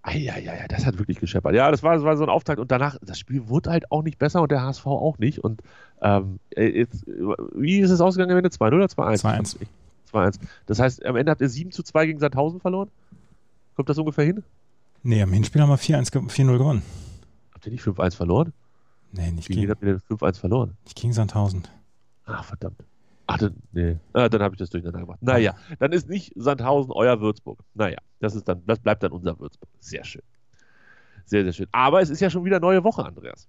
Ja, 0.08 0.66
das 0.68 0.86
hat 0.86 0.98
wirklich 0.98 1.20
gescheppert. 1.20 1.54
Ja, 1.54 1.70
das 1.70 1.82
war, 1.82 1.94
das 1.94 2.02
war 2.02 2.16
so 2.16 2.22
ein 2.22 2.30
Auftakt 2.30 2.58
und 2.58 2.70
danach, 2.70 2.96
das 3.02 3.18
Spiel 3.18 3.48
wurde 3.48 3.70
halt 3.70 3.92
auch 3.92 4.02
nicht 4.02 4.18
besser 4.18 4.40
und 4.40 4.50
der 4.50 4.62
HSV 4.62 4.86
auch 4.86 5.18
nicht. 5.18 5.40
Und 5.40 5.60
ähm, 6.00 6.38
jetzt, 6.56 7.06
wie 7.54 7.80
ist 7.80 7.90
es 7.90 8.00
ausgegangen 8.00 8.32
am 8.32 8.38
Ende? 8.38 8.48
2-0 8.48 8.74
oder 8.74 8.86
2-1? 8.86 9.20
2-1. 9.22 9.56
2-1. 10.10 10.40
Das 10.66 10.78
heißt, 10.78 11.04
am 11.04 11.16
Ende 11.16 11.30
habt 11.30 11.42
ihr 11.42 11.50
7 11.50 11.70
zu 11.70 11.82
2 11.82 12.06
gegen 12.06 12.18
Sandhausen 12.18 12.60
verloren? 12.60 12.88
Kommt 13.76 13.90
das 13.90 13.98
ungefähr 13.98 14.24
hin? 14.24 14.42
Nee, 15.02 15.22
am 15.22 15.32
Hinspiel 15.32 15.60
haben 15.60 15.68
wir 15.68 15.76
4-0 15.76 16.58
gewonnen. 16.58 16.82
Habt 17.52 17.66
ihr 17.66 17.72
nicht 17.72 17.84
5-1 17.84 18.16
verloren? 18.16 18.54
Nee, 19.12 19.30
nicht 19.32 19.48
gegen. 19.48 19.62
Wie 19.62 19.70
habt 19.70 19.82
ihr 19.82 19.98
denn 19.98 20.18
5-1 20.18 20.38
verloren? 20.38 20.76
Nicht 20.84 20.96
gegen 20.96 21.12
Sandhausen. 21.12 21.68
Ach, 22.24 22.44
verdammt. 22.44 22.82
Ach, 23.34 23.38
dann, 23.38 23.56
nee. 23.72 23.96
Ah, 24.12 24.28
dann 24.28 24.42
habe 24.42 24.54
ich 24.54 24.58
das 24.58 24.70
durcheinander 24.70 25.00
gemacht. 25.00 25.18
Naja, 25.22 25.54
dann 25.78 25.92
ist 25.92 26.08
nicht 26.08 26.32
Sandhausen 26.36 26.92
euer 26.92 27.20
Würzburg. 27.20 27.60
Naja, 27.74 27.98
das, 28.18 28.34
ist 28.34 28.48
dann, 28.48 28.62
das 28.66 28.80
bleibt 28.80 29.02
dann 29.02 29.12
unser 29.12 29.38
Würzburg. 29.38 29.68
Sehr 29.78 30.04
schön. 30.04 30.22
Sehr, 31.26 31.44
sehr 31.44 31.52
schön. 31.52 31.68
Aber 31.70 32.00
es 32.00 32.10
ist 32.10 32.20
ja 32.20 32.28
schon 32.28 32.44
wieder 32.44 32.58
neue 32.58 32.82
Woche, 32.82 33.04
Andreas. 33.04 33.48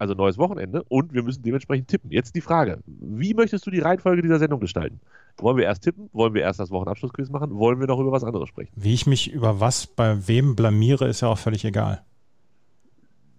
Also 0.00 0.14
neues 0.14 0.38
Wochenende 0.38 0.82
und 0.88 1.12
wir 1.12 1.22
müssen 1.22 1.42
dementsprechend 1.42 1.88
tippen. 1.88 2.10
Jetzt 2.10 2.34
die 2.34 2.40
Frage: 2.40 2.78
Wie 2.86 3.34
möchtest 3.34 3.66
du 3.66 3.70
die 3.70 3.80
Reihenfolge 3.80 4.22
dieser 4.22 4.38
Sendung 4.38 4.58
gestalten? 4.58 4.98
Wollen 5.36 5.58
wir 5.58 5.64
erst 5.64 5.82
tippen? 5.82 6.08
Wollen 6.14 6.32
wir 6.32 6.40
erst 6.40 6.58
das 6.58 6.70
Wochenabschlussquiz 6.70 7.28
machen? 7.28 7.54
Wollen 7.54 7.78
wir 7.80 7.86
noch 7.86 8.00
über 8.00 8.10
was 8.10 8.24
anderes 8.24 8.48
sprechen? 8.48 8.72
Wie 8.74 8.94
ich 8.94 9.06
mich 9.06 9.30
über 9.30 9.60
was 9.60 9.86
bei 9.86 10.26
wem 10.26 10.56
blamiere, 10.56 11.06
ist 11.06 11.20
ja 11.20 11.28
auch 11.28 11.38
völlig 11.38 11.66
egal. 11.66 12.02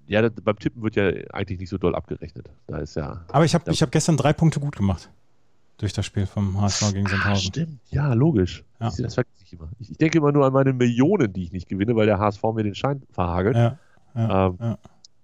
Ja, 0.06 0.22
das, 0.22 0.34
beim 0.44 0.60
Tippen 0.60 0.84
wird 0.84 0.96
ja 0.96 1.08
eigentlich 1.34 1.60
nicht 1.60 1.70
so 1.70 1.80
doll 1.80 1.96
abgerechnet. 1.96 2.52
Da 2.68 2.78
ist 2.78 2.96
ja. 2.96 3.26
Aber 3.30 3.44
ich 3.44 3.56
habe 3.56 3.72
hab 3.72 3.92
gestern 3.92 4.16
drei 4.16 4.32
Punkte 4.32 4.60
gut 4.60 4.76
gemacht 4.76 5.10
durch 5.82 5.94
das 5.94 6.06
Spiel 6.06 6.26
vom 6.26 6.60
HSV 6.62 6.94
gegen 6.94 7.08
Sandhausen. 7.08 7.32
Ah, 7.32 7.36
stimmt, 7.38 7.80
ja, 7.90 8.14
logisch. 8.14 8.64
Ja. 8.80 8.90
Ich, 8.90 8.96
das 8.98 9.16
vergesse 9.16 9.44
ich 9.44 9.54
immer. 9.54 9.68
Ich, 9.80 9.98
denke 9.98 10.18
immer 10.18 10.32
nur 10.32 10.46
an 10.46 10.54
meine 10.54 10.74
Millionen, 10.74 11.34
die 11.34 11.44
ich 11.44 11.52
nicht 11.52 11.68
gewinne, 11.68 11.96
weil 11.96 12.06
der 12.06 12.20
HSV 12.20 12.44
mir 12.54 12.64
den 12.64 12.76
Schein 12.76 13.02
verhagelt. 13.12 13.56
Ja, 13.56 13.78
ja, 14.16 14.48
ähm, 14.48 14.58
ja. 14.60 14.78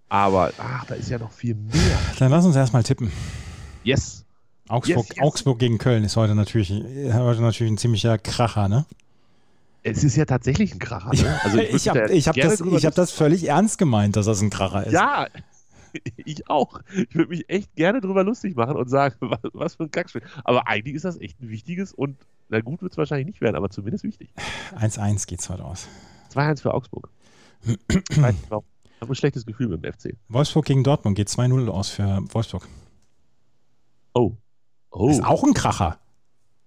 Aber, 0.09 0.51
ach, 0.57 0.85
da 0.85 0.95
ist 0.95 1.09
ja 1.09 1.19
noch 1.19 1.31
viel 1.31 1.55
mehr. 1.55 1.97
Dann 2.17 2.31
lass 2.31 2.45
uns 2.45 2.55
erstmal 2.55 2.83
tippen. 2.83 3.11
Yes. 3.83 4.25
Augsburg, 4.69 4.97
yes, 4.97 5.15
yes. 5.15 5.25
Augsburg 5.25 5.59
gegen 5.59 5.77
Köln 5.77 6.03
ist 6.03 6.17
heute 6.17 6.35
natürlich, 6.35 6.71
heute 6.71 7.41
natürlich 7.41 7.71
ein 7.71 7.77
ziemlicher 7.77 8.17
Kracher, 8.17 8.67
ne? 8.67 8.85
Es 9.83 10.03
ist 10.03 10.17
ja 10.17 10.25
tatsächlich 10.25 10.73
ein 10.73 10.79
Kracher. 10.79 11.13
Ne? 11.13 11.39
Also 11.43 11.57
ich, 11.59 11.73
ich 11.73 11.87
habe 11.87 12.01
hab 12.01 12.35
das, 12.35 12.59
hab 12.59 12.95
das 12.95 13.11
völlig 13.11 13.47
ernst 13.47 13.77
gemeint, 13.77 14.15
dass 14.15 14.25
das 14.25 14.41
ein 14.41 14.49
Kracher 14.49 14.85
ist. 14.85 14.93
Ja, 14.93 15.27
ich 16.17 16.49
auch. 16.49 16.81
Ich 16.93 17.15
würde 17.15 17.29
mich 17.29 17.49
echt 17.49 17.75
gerne 17.75 18.01
drüber 18.01 18.23
lustig 18.23 18.55
machen 18.55 18.75
und 18.75 18.89
sagen, 18.89 19.15
was, 19.21 19.39
was 19.53 19.75
für 19.75 19.83
ein 19.83 19.91
Kackspiel. 19.91 20.21
Aber 20.43 20.67
eigentlich 20.67 20.95
ist 20.95 21.05
das 21.05 21.19
echt 21.19 21.41
ein 21.41 21.49
wichtiges 21.49 21.93
und, 21.93 22.17
na 22.49 22.61
gut, 22.61 22.81
wird 22.81 22.91
es 22.91 22.97
wahrscheinlich 22.97 23.27
nicht 23.27 23.41
werden, 23.41 23.55
aber 23.55 23.69
zumindest 23.69 24.03
wichtig. 24.03 24.29
1-1 24.75 25.27
geht 25.27 25.39
es 25.39 25.49
heute 25.49 25.65
aus. 25.65 25.87
2-1 26.33 26.61
für 26.61 26.73
Augsburg. 26.73 27.09
ich 27.65 28.17
habe 28.19 28.63
ein 29.01 29.15
schlechtes 29.15 29.45
Gefühl 29.45 29.67
mit 29.67 29.83
dem 29.83 29.93
FC. 29.93 30.17
Wolfsburg 30.29 30.65
gegen 30.65 30.83
Dortmund 30.83 31.15
geht 31.15 31.29
2-0 31.29 31.67
aus 31.69 31.89
für 31.89 32.23
Wolfsburg. 32.31 32.67
Oh. 34.13 34.33
oh. 34.91 35.07
Das 35.07 35.17
ist 35.17 35.25
auch 35.25 35.43
ein 35.43 35.53
Kracher. 35.53 35.99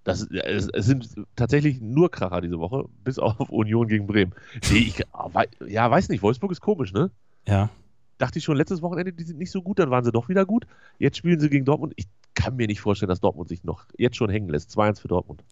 Das, 0.04 0.22
es, 0.22 0.68
es, 0.68 0.87
sind 0.87 1.14
tatsächlich 1.37 1.80
nur 1.80 2.10
Kracher 2.10 2.40
diese 2.40 2.58
Woche, 2.58 2.87
bis 3.04 3.18
auf 3.18 3.50
Union 3.50 3.87
gegen 3.87 4.06
Bremen. 4.06 4.32
Nee, 4.70 4.78
ich, 4.78 5.04
ja, 5.68 5.90
weiß 5.90 6.08
nicht, 6.08 6.22
Wolfsburg 6.22 6.52
ist 6.52 6.60
komisch, 6.60 6.92
ne? 6.92 7.10
Ja 7.46 7.70
dachte 8.20 8.38
ich 8.38 8.44
schon 8.44 8.56
letztes 8.56 8.82
Wochenende, 8.82 9.12
die 9.12 9.24
sind 9.24 9.38
nicht 9.38 9.50
so 9.50 9.62
gut, 9.62 9.78
dann 9.78 9.90
waren 9.90 10.04
sie 10.04 10.12
doch 10.12 10.28
wieder 10.28 10.44
gut. 10.44 10.66
Jetzt 10.98 11.16
spielen 11.16 11.40
sie 11.40 11.48
gegen 11.48 11.64
Dortmund. 11.64 11.94
Ich 11.96 12.06
kann 12.34 12.56
mir 12.56 12.66
nicht 12.66 12.80
vorstellen, 12.80 13.08
dass 13.08 13.20
Dortmund 13.20 13.48
sich 13.48 13.64
noch 13.64 13.86
jetzt 13.96 14.16
schon 14.16 14.30
hängen 14.30 14.48
lässt. 14.48 14.70
2-1 14.70 15.00
für 15.00 15.08
Dortmund. 15.08 15.42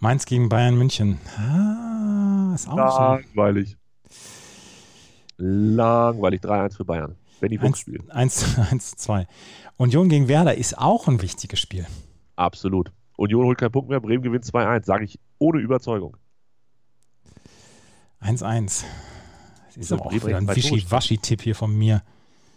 Mainz 0.00 0.26
gegen 0.26 0.48
Bayern 0.48 0.76
München. 0.76 1.18
Ah, 1.36 2.52
ist 2.54 2.68
auch 2.68 2.76
Langweilig. 2.76 3.76
So. 4.08 5.44
Langweilig. 5.44 6.40
3-1 6.42 6.76
für 6.76 6.84
Bayern. 6.84 7.16
Benny 7.40 7.58
Fuchs 7.58 7.80
spielt. 7.80 8.02
1-2. 8.12 9.26
Union 9.76 10.08
gegen 10.08 10.28
Werder 10.28 10.56
ist 10.56 10.78
auch 10.78 11.08
ein 11.08 11.20
wichtiges 11.20 11.58
Spiel. 11.58 11.86
Absolut. 12.36 12.92
Union 13.16 13.44
holt 13.44 13.58
keinen 13.58 13.72
Punkt 13.72 13.88
mehr, 13.90 14.00
Bremen 14.00 14.22
gewinnt 14.22 14.44
2-1, 14.44 14.84
sage 14.84 15.04
ich 15.04 15.18
ohne 15.38 15.60
Überzeugung. 15.60 16.16
1-1. 18.20 18.84
Das 19.74 19.86
ist 19.86 19.92
aber 19.92 20.06
auch 20.06 20.12
wieder 20.12 20.36
ein 20.36 20.48
Wischi-Waschi-Tipp 20.48 21.42
hier 21.42 21.54
von 21.54 21.76
mir. 21.76 22.02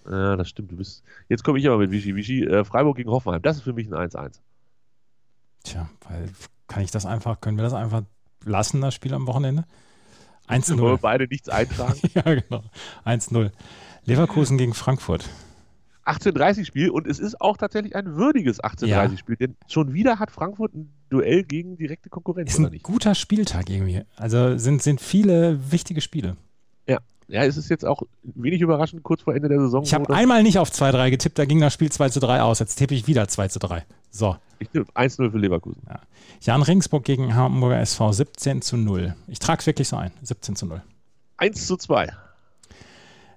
Ja, 0.09 0.36
das 0.36 0.50
stimmt. 0.50 0.71
Du 0.71 0.77
bist. 0.77 1.03
Jetzt 1.29 1.43
komme 1.43 1.59
ich 1.59 1.67
aber 1.67 1.77
mit 1.77 1.91
Wischi-Wischi. 1.91 2.43
Äh, 2.43 2.63
Freiburg 2.63 2.97
gegen 2.97 3.09
Hoffenheim. 3.09 3.41
Das 3.41 3.57
ist 3.57 3.63
für 3.63 3.74
mich 3.74 3.88
ein 3.88 3.93
1-1. 3.93 4.39
Tja, 5.63 5.89
weil 6.07 6.29
kann 6.67 6.83
ich 6.83 6.91
das 6.91 7.05
einfach, 7.05 7.41
können 7.41 7.57
wir 7.57 7.63
das 7.63 7.74
einfach 7.74 8.03
lassen, 8.45 8.81
das 8.81 8.93
Spiel 8.93 9.13
am 9.13 9.27
Wochenende? 9.27 9.65
1-0. 10.47 10.77
Wollen 10.77 10.93
wir 10.93 10.97
beide 10.97 11.27
nichts 11.27 11.50
eintragen? 11.50 12.00
ja, 12.13 12.21
genau. 12.21 12.63
1-0. 13.05 13.51
Leverkusen 14.05 14.57
gegen 14.57 14.74
Frankfurt. 14.74 15.29
18:30-Spiel 16.05 16.89
und 16.89 17.05
es 17.05 17.19
ist 17.19 17.41
auch 17.41 17.57
tatsächlich 17.57 17.93
ein 17.93 18.15
würdiges 18.15 18.63
18:30-Spiel, 18.63 19.36
ja. 19.39 19.47
denn 19.47 19.57
schon 19.67 19.93
wieder 19.93 20.19
hat 20.19 20.31
Frankfurt 20.31 20.74
ein 20.74 20.93
Duell 21.09 21.43
gegen 21.43 21.77
direkte 21.77 22.09
Konkurrenz. 22.09 22.53
Ist 22.53 22.59
ein 22.59 22.79
guter 22.81 23.13
Spieltag 23.13 23.69
irgendwie. 23.69 24.03
Also 24.15 24.57
sind, 24.57 24.81
sind 24.81 25.01
viele 25.01 25.71
wichtige 25.71 26.00
Spiele. 26.01 26.38
Ja. 27.27 27.43
Es 27.43 27.57
ist 27.57 27.69
jetzt 27.69 27.86
auch 27.86 28.03
wenig 28.24 28.62
überraschend, 28.62 29.03
kurz 29.03 29.22
vor 29.22 29.36
Ende 29.36 29.50
der 29.50 29.60
Saison. 29.60 29.84
Ich 29.84 29.93
habe 29.93 30.13
einmal 30.13 30.43
nicht 30.43 30.60
auf 30.60 30.69
2-3 30.69 31.10
getippt, 31.10 31.38
da 31.38 31.46
ging 31.46 31.60
das 31.60 31.74
Spiel 31.74 31.91
2 31.91 32.10
3 32.10 32.41
aus. 32.41 32.60
Jetzt 32.60 32.75
tippe 32.75 32.96
ich 32.96 33.07
wieder 33.07 33.27
2 33.27 33.48
3. 33.48 33.86
So. 34.12 34.38
Ich 34.60 34.69
tippe 34.69 34.91
1-0 34.93 35.31
für 35.31 35.38
Leverkusen. 35.38 35.81
Ja. 35.88 36.00
Jan 36.41 36.62
Ringsburg 36.62 37.03
gegen 37.03 37.36
Hamburger 37.36 37.79
SV 37.79 38.12
17 38.12 38.62
zu 38.62 38.77
0. 38.77 39.15
Ich 39.27 39.39
trage 39.39 39.60
es 39.60 39.67
wirklich 39.67 39.88
so 39.88 39.98
ein. 39.98 40.12
17 40.22 40.55
zu 40.55 40.65
0. 40.65 40.81
1 41.38 41.67
zu 41.67 41.77
2. 41.77 42.12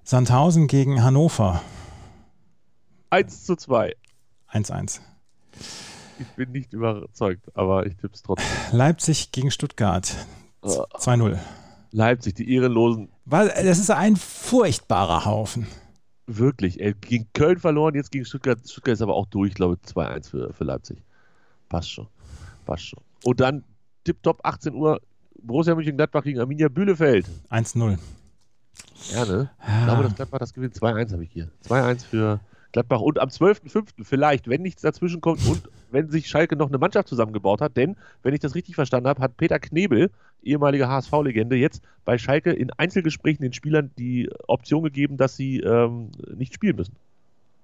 Sandhausen 0.03 0.67
gegen 0.67 1.03
Hannover. 1.03 1.61
1 3.11 3.45
zu 3.45 3.55
2. 3.55 3.95
1-1. 4.51 5.01
Ich 6.19 6.27
bin 6.35 6.51
nicht 6.51 6.73
überzeugt, 6.73 7.45
aber 7.55 7.85
ich 7.85 7.95
tippe 7.97 8.13
es 8.13 8.21
trotzdem. 8.21 8.47
Leipzig 8.71 9.31
gegen 9.31 9.51
Stuttgart. 9.51 10.15
2-0. 10.63 11.37
Leipzig, 11.91 12.35
die 12.35 12.53
Ehrenlosen. 12.53 13.09
Das 13.31 13.79
ist 13.79 13.89
ein 13.89 14.17
furchtbarer 14.17 15.23
Haufen. 15.23 15.65
Wirklich. 16.27 16.81
Ey, 16.81 16.93
gegen 16.99 17.27
Köln 17.33 17.59
verloren, 17.59 17.95
jetzt 17.95 18.11
gegen 18.11 18.25
Stuttgart. 18.25 18.59
Stuttgart 18.69 18.93
ist 18.93 19.01
aber 19.01 19.15
auch 19.15 19.25
durch, 19.25 19.53
glaube 19.53 19.77
ich, 19.81 19.89
2-1 19.89 20.29
für, 20.29 20.53
für 20.53 20.63
Leipzig. 20.65 21.01
Passt 21.69 21.89
schon. 21.89 22.07
Passt 22.65 22.83
schon. 22.87 23.01
Und 23.23 23.39
dann 23.39 23.63
tipptopp 24.03 24.41
18 24.43 24.75
Uhr 24.75 24.99
Borussia 25.41 25.73
Mönchengladbach 25.73 26.23
gegen 26.23 26.39
Arminia 26.39 26.67
Bühlefeld. 26.67 27.25
1-0. 27.49 27.97
Ja, 29.13 29.25
ne? 29.25 29.49
Ich 29.59 29.85
glaube, 29.85 30.03
das 30.03 30.15
Gladbach 30.15 30.39
das 30.39 30.53
gewinnt 30.53 30.75
2-1 30.75 31.13
habe 31.13 31.23
ich 31.23 31.31
hier. 31.31 31.49
2-1 31.67 32.05
für 32.05 32.39
Gladbach. 32.71 33.01
Und 33.01 33.19
am 33.19 33.29
12.05. 33.29 34.03
vielleicht, 34.03 34.47
wenn 34.47 34.61
nichts 34.61 34.81
dazwischen 34.81 35.21
kommt 35.21 35.45
und 35.47 35.69
wenn 35.91 36.09
sich 36.09 36.27
Schalke 36.27 36.55
noch 36.55 36.69
eine 36.69 36.77
Mannschaft 36.77 37.07
zusammengebaut 37.07 37.61
hat, 37.61 37.77
denn, 37.77 37.95
wenn 38.23 38.33
ich 38.33 38.39
das 38.39 38.55
richtig 38.55 38.75
verstanden 38.75 39.09
habe, 39.09 39.21
hat 39.21 39.37
Peter 39.37 39.59
Knebel, 39.59 40.09
ehemaliger 40.43 40.87
HSV-Legende, 40.87 41.55
jetzt 41.55 41.81
bei 42.05 42.17
Schalke 42.17 42.51
in 42.51 42.71
Einzelgesprächen 42.77 43.43
den 43.43 43.53
Spielern 43.53 43.91
die 43.97 44.29
Option 44.47 44.83
gegeben, 44.83 45.17
dass 45.17 45.35
sie 45.35 45.59
ähm, 45.59 46.11
nicht 46.35 46.53
spielen 46.53 46.75
müssen. 46.75 46.95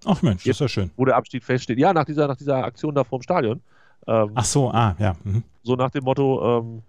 Ach 0.05 0.21
Mensch, 0.21 0.45
jetzt, 0.45 0.61
das 0.61 0.69
ist 0.69 0.75
ja 0.75 0.81
schön. 0.81 0.91
Wo 0.95 1.05
der 1.05 1.15
Abstieg 1.15 1.43
feststeht. 1.43 1.79
Ja, 1.79 1.93
nach 1.93 2.05
dieser, 2.05 2.27
nach 2.27 2.37
dieser 2.37 2.63
Aktion 2.63 2.93
da 2.93 3.03
vorm 3.03 3.21
Stadion. 3.21 3.61
Ähm, 4.05 4.31
Ach 4.35 4.45
so, 4.45 4.69
ah, 4.69 4.95
ja. 4.99 5.15
Mhm. 5.23 5.43
So 5.63 5.75
nach 5.75 5.89
dem 5.89 6.03
Motto, 6.03 6.59
ähm, 6.59 6.81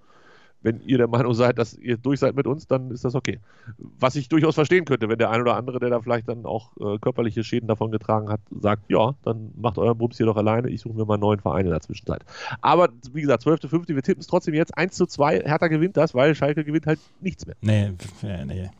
wenn 0.62 0.80
ihr 0.80 0.98
der 0.98 1.08
Meinung 1.08 1.34
seid, 1.34 1.58
dass 1.58 1.74
ihr 1.74 1.96
durch 1.96 2.20
seid 2.20 2.34
mit 2.34 2.46
uns, 2.46 2.66
dann 2.66 2.90
ist 2.90 3.04
das 3.04 3.14
okay. 3.14 3.40
Was 3.76 4.16
ich 4.16 4.28
durchaus 4.28 4.54
verstehen 4.54 4.84
könnte, 4.84 5.08
wenn 5.08 5.18
der 5.18 5.30
ein 5.30 5.40
oder 5.40 5.56
andere, 5.56 5.78
der 5.78 5.90
da 5.90 6.00
vielleicht 6.00 6.28
dann 6.28 6.46
auch 6.46 6.76
äh, 6.78 6.98
körperliche 6.98 7.44
Schäden 7.44 7.68
davon 7.68 7.90
getragen 7.90 8.28
hat, 8.28 8.40
sagt, 8.50 8.90
ja, 8.90 9.14
dann 9.22 9.52
macht 9.56 9.78
euren 9.78 9.96
Bums 9.96 10.16
hier 10.16 10.26
doch 10.26 10.36
alleine, 10.36 10.68
ich 10.68 10.80
suche 10.80 10.94
mir 10.94 11.04
mal 11.04 11.14
einen 11.14 11.20
neuen 11.20 11.40
Verein 11.40 11.64
in 11.64 11.70
der 11.70 11.80
Zwischenzeit. 11.80 12.24
Aber 12.60 12.88
wie 13.12 13.20
gesagt, 13.20 13.44
12.5., 13.44 13.88
wir 13.88 14.02
tippen 14.02 14.20
es 14.20 14.26
trotzdem 14.26 14.54
jetzt 14.54 14.76
1 14.76 14.94
zu 14.94 15.06
2, 15.06 15.40
Hertha 15.40 15.68
gewinnt 15.68 15.96
das, 15.96 16.14
weil 16.14 16.34
Schalke 16.34 16.64
gewinnt 16.64 16.86
halt 16.86 16.98
nichts 17.20 17.46
mehr. 17.46 17.56
Nee, 17.60 17.92
nee. 18.22 18.70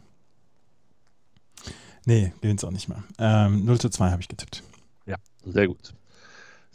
Nee, 2.06 2.32
gewinnt 2.40 2.60
es 2.60 2.64
auch 2.64 2.70
nicht 2.70 2.88
mehr. 2.88 3.02
Ähm, 3.18 3.64
0 3.66 3.78
zu 3.78 3.90
2 3.90 4.10
habe 4.10 4.22
ich 4.22 4.28
getippt. 4.28 4.62
Ja, 5.06 5.16
sehr 5.44 5.68
gut. 5.68 5.94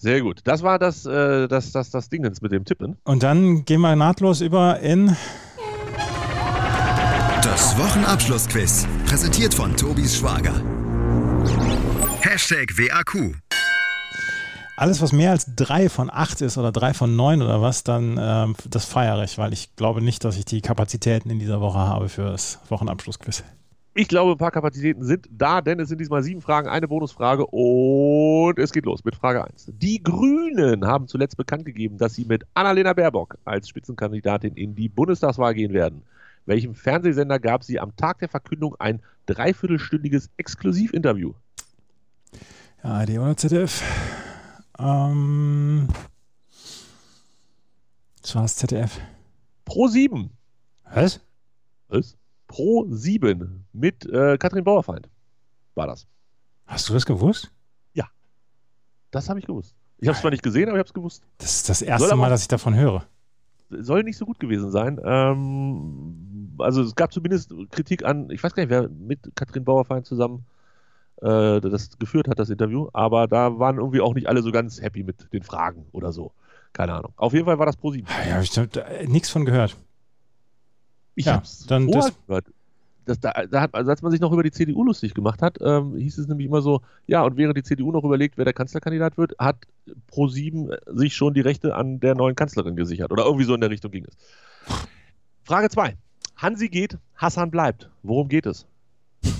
Sehr 0.03 0.19
gut. 0.19 0.41
Das 0.43 0.63
war 0.63 0.79
das, 0.79 1.05
äh, 1.05 1.47
das, 1.47 1.71
das, 1.71 1.89
das 1.89 2.09
Dingens 2.09 2.41
mit 2.41 2.51
dem 2.51 2.65
Tippen. 2.65 2.97
Und 3.05 3.23
dann 3.23 3.63
gehen 3.63 3.79
wir 3.79 3.95
nahtlos 3.95 4.41
über 4.41 4.81
in. 4.81 5.15
Das 7.41 7.77
Wochenabschlussquiz. 7.77 8.85
Präsentiert 9.07 9.53
von 9.53 9.77
Tobis 9.77 10.17
Schwager. 10.17 10.61
Hashtag 12.19 12.77
WAQ. 12.77 13.35
Alles, 14.75 15.01
was 15.01 15.13
mehr 15.13 15.31
als 15.31 15.55
drei 15.55 15.87
von 15.87 16.09
acht 16.11 16.41
ist 16.41 16.57
oder 16.57 16.73
drei 16.73 16.93
von 16.93 17.15
neun 17.15 17.41
oder 17.41 17.61
was, 17.61 17.85
dann 17.85 18.19
ähm, 18.19 18.55
das 18.69 18.83
feiere 18.83 19.23
ich, 19.23 19.37
weil 19.37 19.53
ich 19.53 19.73
glaube 19.77 20.01
nicht, 20.01 20.25
dass 20.25 20.35
ich 20.35 20.43
die 20.43 20.59
Kapazitäten 20.59 21.29
in 21.29 21.39
dieser 21.39 21.61
Woche 21.61 21.79
habe 21.79 22.09
für 22.09 22.25
das 22.25 22.59
Wochenabschlussquiz. 22.67 23.45
Ich 23.95 24.07
glaube, 24.07 24.31
ein 24.31 24.37
paar 24.37 24.49
Kapazitäten 24.49 25.03
sind 25.03 25.27
da, 25.29 25.61
denn 25.61 25.79
es 25.79 25.87
sind 25.87 26.01
diesmal 26.01 26.23
sieben 26.23 26.41
Fragen, 26.41 26.67
eine 26.67 26.87
Bonusfrage 26.87 27.45
und 27.45 28.57
es 28.57 28.71
geht 28.71 28.85
los 28.85 29.03
mit 29.03 29.15
Frage 29.15 29.45
1. 29.45 29.71
Die 29.73 30.01
Grünen 30.01 30.87
haben 30.87 31.07
zuletzt 31.07 31.37
bekannt 31.37 31.63
gegeben, 31.65 31.99
dass 31.99 32.15
sie 32.15 32.25
mit 32.25 32.43
Annalena 32.55 32.93
Baerbock 32.93 33.37
als 33.45 33.69
Spitzenkandidatin 33.69 34.55
in 34.55 34.73
die 34.73 34.89
Bundestagswahl 34.89 35.53
gehen 35.53 35.73
werden. 35.73 36.01
Welchem 36.47 36.73
Fernsehsender 36.73 37.39
gab 37.39 37.63
sie 37.63 37.79
am 37.79 37.95
Tag 37.95 38.17
der 38.17 38.29
Verkündung 38.29 38.75
ein 38.79 38.99
dreiviertelstündiges 39.27 40.31
Exklusivinterview? 40.37 41.33
Ja, 42.83 42.89
ARD 42.95 43.11
oder 43.11 43.37
ZDF? 43.37 43.83
Ähm, 44.79 45.87
das 48.23 48.33
war 48.33 48.41
das 48.41 48.55
ZDF. 48.55 48.99
Pro 49.65 49.87
7. 49.87 50.31
Was? 50.95 51.21
Was? 51.89 52.17
Pro 52.53 52.85
7 52.87 53.65
mit 53.73 54.05
äh, 54.05 54.37
Katrin 54.37 54.63
Bauerfeind 54.63 55.09
war 55.73 55.87
das. 55.87 56.05
Hast 56.67 56.87
du 56.87 56.93
das 56.93 57.05
gewusst? 57.05 57.51
Das 59.13 59.29
habe 59.29 59.39
ich 59.39 59.45
gewusst. 59.45 59.75
Ich 59.99 60.07
habe 60.07 60.15
es 60.15 60.21
zwar 60.21 60.31
nicht 60.31 60.41
gesehen, 60.41 60.67
aber 60.69 60.77
ich 60.77 60.79
habe 60.79 60.87
es 60.87 60.93
gewusst. 60.93 61.23
Das 61.37 61.53
ist 61.55 61.69
das 61.69 61.79
Soll 61.79 61.87
erste 61.87 62.07
aber- 62.07 62.15
Mal, 62.17 62.29
dass 62.29 62.41
ich 62.41 62.47
davon 62.47 62.75
höre. 62.75 63.05
Soll 63.69 64.03
nicht 64.03 64.17
so 64.17 64.25
gut 64.25 64.39
gewesen 64.39 64.71
sein. 64.71 64.99
Ähm, 65.03 66.55
also 66.57 66.81
es 66.81 66.95
gab 66.95 67.13
zumindest 67.13 67.53
Kritik 67.69 68.03
an, 68.03 68.29
ich 68.31 68.43
weiß 68.43 68.55
gar 68.55 68.63
nicht, 68.63 68.71
wer 68.71 68.89
mit 68.89 69.35
Katrin 69.35 69.63
Bauerfeind 69.63 70.05
zusammen 70.07 70.45
äh, 71.21 71.61
das 71.61 71.97
geführt 71.99 72.27
hat, 72.27 72.39
das 72.39 72.49
Interview, 72.49 72.89
aber 72.91 73.27
da 73.27 73.59
waren 73.59 73.77
irgendwie 73.77 74.01
auch 74.01 74.15
nicht 74.15 74.27
alle 74.27 74.41
so 74.41 74.51
ganz 74.51 74.81
happy 74.81 75.03
mit 75.03 75.31
den 75.31 75.43
Fragen 75.43 75.85
oder 75.91 76.11
so. 76.11 76.31
Keine 76.73 76.93
Ahnung. 76.93 77.13
Auf 77.15 77.33
jeden 77.33 77.45
Fall 77.45 77.59
war 77.59 77.67
das 77.67 77.77
Pro 77.77 77.91
7. 77.91 78.07
Ja, 78.27 78.33
habe 78.33 78.43
ich 78.43 78.49
da, 78.49 78.65
da, 78.65 78.83
nichts 79.05 79.29
von 79.29 79.45
gehört. 79.45 79.77
Ich 81.15 81.25
Ja, 81.25 81.33
habe 81.33 81.43
es 81.43 81.65
dann 81.67 81.87
das- 81.87 82.13
gehört. 82.27 82.45
Das, 83.05 83.19
da, 83.19 83.33
da 83.33 83.59
hat, 83.59 83.75
also 83.75 83.91
als 83.91 84.01
man 84.01 84.11
sich 84.13 84.21
noch 84.21 84.31
über 84.31 84.43
die 84.43 84.51
CDU 84.51 84.81
lustig 84.85 85.13
gemacht 85.13 85.41
hat, 85.41 85.57
ähm, 85.61 85.97
hieß 85.97 86.19
es 86.19 86.27
nämlich 86.29 86.47
immer 86.47 86.61
so, 86.61 86.79
ja, 87.05 87.21
und 87.23 87.35
während 87.35 87.57
die 87.57 87.63
CDU 87.63 87.91
noch 87.91 88.05
überlegt, 88.05 88.37
wer 88.37 88.45
der 88.45 88.53
Kanzlerkandidat 88.53 89.17
wird, 89.17 89.33
hat 89.37 89.57
Pro7 90.09 90.73
sich 90.97 91.13
schon 91.13 91.33
die 91.33 91.41
Rechte 91.41 91.75
an 91.75 91.99
der 91.99 92.15
neuen 92.15 92.35
Kanzlerin 92.35 92.77
gesichert. 92.77 93.11
Oder 93.11 93.25
irgendwie 93.25 93.43
so 93.43 93.55
in 93.55 93.59
der 93.59 93.69
Richtung 93.71 93.91
ging 93.91 94.05
es. 94.05 94.15
Frage 95.43 95.69
2. 95.69 95.97
Hansi 96.37 96.69
geht, 96.69 96.97
Hassan 97.17 97.51
bleibt. 97.51 97.89
Worum 98.03 98.29
geht 98.29 98.45
es? 98.45 98.65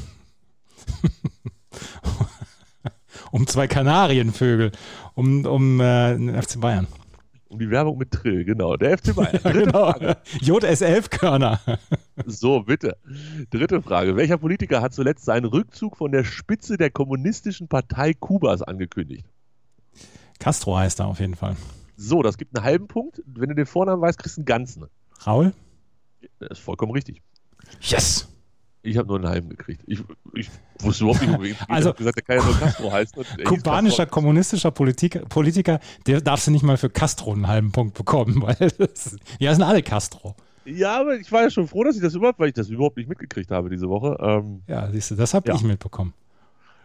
Um 3.31 3.47
zwei 3.47 3.67
Kanarienvögel. 3.67 4.71
Um, 5.15 5.45
um 5.45 5.79
äh, 5.81 6.13
den 6.15 6.39
FC 6.41 6.59
Bayern. 6.59 6.85
Um 7.53 7.59
die 7.59 7.69
Werbung 7.69 7.99
mit 7.99 8.09
Trill, 8.11 8.43
genau. 8.45 8.77
Der 8.77 8.97
FC 8.97 9.15
Bayern. 9.15 9.31
Dritte 9.43 9.63
genau. 9.65 9.91
Frage. 9.91 10.17
JS11-Körner. 10.39 11.59
So, 12.25 12.61
bitte. 12.63 12.97
Dritte 13.51 13.81
Frage. 13.81 14.15
Welcher 14.15 14.37
Politiker 14.37 14.81
hat 14.81 14.93
zuletzt 14.93 15.23
seinen 15.23 15.45
Rückzug 15.45 15.97
von 15.97 16.11
der 16.11 16.23
Spitze 16.23 16.77
der 16.77 16.89
Kommunistischen 16.89 17.67
Partei 17.67 18.13
Kubas 18.13 18.63
angekündigt? 18.63 19.25
Castro 20.39 20.77
heißt 20.77 20.99
er 20.99 21.07
auf 21.07 21.19
jeden 21.19 21.35
Fall. 21.35 21.55
So, 21.95 22.23
das 22.23 22.37
gibt 22.37 22.57
einen 22.57 22.65
halben 22.65 22.87
Punkt. 22.87 23.21
Wenn 23.25 23.49
du 23.49 23.55
den 23.55 23.67
Vornamen 23.67 24.01
weißt, 24.01 24.17
kriegst 24.17 24.37
du 24.37 24.41
einen 24.41 24.45
ganzen. 24.45 24.85
Raul? 25.25 25.53
Das 26.39 26.57
ist 26.57 26.59
vollkommen 26.59 26.91
richtig. 26.91 27.21
Yes! 27.81 28.27
Ich 28.85 28.97
habe 28.97 29.07
nur 29.07 29.15
einen 29.17 29.27
halben 29.29 29.49
gekriegt. 29.49 29.81
Ich, 29.87 30.03
ich 30.33 30.49
wusste 30.81 31.05
überhaupt 31.05 31.21
nicht, 31.25 31.35
um 31.37 31.41
es 31.43 31.57
geht. 31.57 31.69
Also- 31.69 31.89
ich 31.91 31.95
gesagt, 31.95 32.17
der 32.17 32.23
kann 32.23 32.37
ja 32.37 32.43
nur 32.43 32.59
Castro 32.59 32.91
heißen. 32.91 33.23
er 33.37 33.43
Kubanischer 33.45 34.03
Castro. 34.05 34.13
kommunistischer 34.13 34.71
Politiker, 34.71 35.19
Politiker, 35.21 35.79
der 36.05 36.19
darfst 36.21 36.47
du 36.47 36.51
nicht 36.51 36.63
mal 36.63 36.75
für 36.77 36.89
Castro 36.89 37.31
einen 37.31 37.47
halben 37.47 37.71
Punkt 37.71 37.93
bekommen, 37.97 38.41
weil 38.41 38.55
das, 38.77 39.15
ja, 39.39 39.53
sind 39.53 39.63
alle 39.63 39.81
Castro. 39.81 40.35
Ja, 40.65 40.99
aber 40.99 41.15
ich 41.17 41.31
war 41.31 41.43
ja 41.43 41.49
schon 41.49 41.67
froh, 41.67 41.83
dass 41.83 41.95
ich 41.95 42.01
das 42.01 42.13
überhaupt, 42.13 42.39
weil 42.39 42.47
ich 42.49 42.53
das 42.53 42.69
überhaupt 42.69 42.97
nicht 42.97 43.07
mitgekriegt 43.09 43.51
habe 43.51 43.69
diese 43.69 43.87
Woche. 43.89 44.17
Ähm, 44.19 44.61
Ja, 44.67 44.89
siehst 44.91 45.11
du, 45.11 45.15
das 45.15 45.33
habe 45.33 45.47
Ja. 45.49 45.55
ich 45.55 45.63
mitbekommen. 45.63 46.13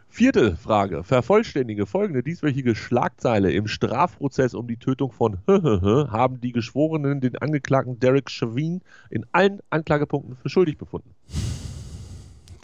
vierte 0.08 0.56
Frage. 0.56 1.04
Vervollständige 1.04 1.84
folgende 1.86 2.22
dieswöchige 2.22 2.74
Schlagzeile. 2.74 3.52
Im 3.52 3.66
Strafprozess 3.68 4.54
um 4.54 4.66
die 4.66 4.78
Tötung 4.78 5.12
von 5.12 5.38
haben 5.46 6.40
die 6.40 6.52
Geschworenen 6.52 7.20
den 7.20 7.36
Angeklagten 7.36 8.00
Derek 8.00 8.30
Chauvin 8.30 8.80
in 9.10 9.26
allen 9.32 9.60
Anklagepunkten 9.70 10.36
für 10.36 10.48
schuldig 10.48 10.78
befunden. 10.78 11.10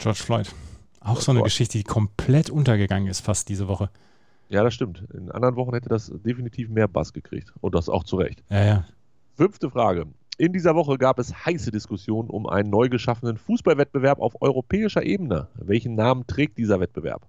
George 0.05 0.21
Floyd. 0.23 0.55
Auch 1.01 1.23
so 1.23 1.31
eine 1.31 1.41
Gott. 1.41 1.47
Geschichte, 1.47 1.79
die 1.79 1.85
komplett 1.85 2.51
untergegangen 2.51 3.09
ist, 3.09 3.21
fast 3.21 3.49
diese 3.49 3.69
Woche. 3.69 3.89
Ja, 4.51 4.63
das 4.63 4.75
stimmt. 4.75 5.03
In 5.15 5.31
anderen 5.31 5.57
Wochen 5.57 5.73
hätte 5.73 5.89
das 5.89 6.13
definitiv 6.13 6.69
mehr 6.69 6.89
Bass 6.89 7.15
gekriegt. 7.15 7.55
Und 7.63 7.75
das 7.75 7.89
auch 7.89 8.05
zu 8.05 8.17
Recht. 8.17 8.45
Ja, 8.51 8.65
ja. 8.67 8.85
Fünfte 9.35 9.71
Frage. 9.71 10.05
In 10.37 10.53
dieser 10.53 10.75
Woche 10.75 10.99
gab 10.99 11.19
es 11.19 11.47
heiße 11.47 11.71
Diskussionen 11.71 12.29
um 12.29 12.47
einen 12.47 12.69
neu 12.69 12.91
geschaffenen 12.91 13.39
Fußballwettbewerb 13.39 14.19
auf 14.19 14.43
europäischer 14.43 15.05
Ebene. 15.05 15.49
Welchen 15.55 15.95
Namen 15.95 16.27
trägt 16.27 16.59
dieser 16.59 16.81
Wettbewerb? 16.81 17.27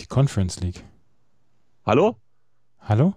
Die 0.00 0.06
Conference 0.06 0.58
League. 0.58 0.82
Hallo? 1.86 2.16
Hallo? 2.80 3.14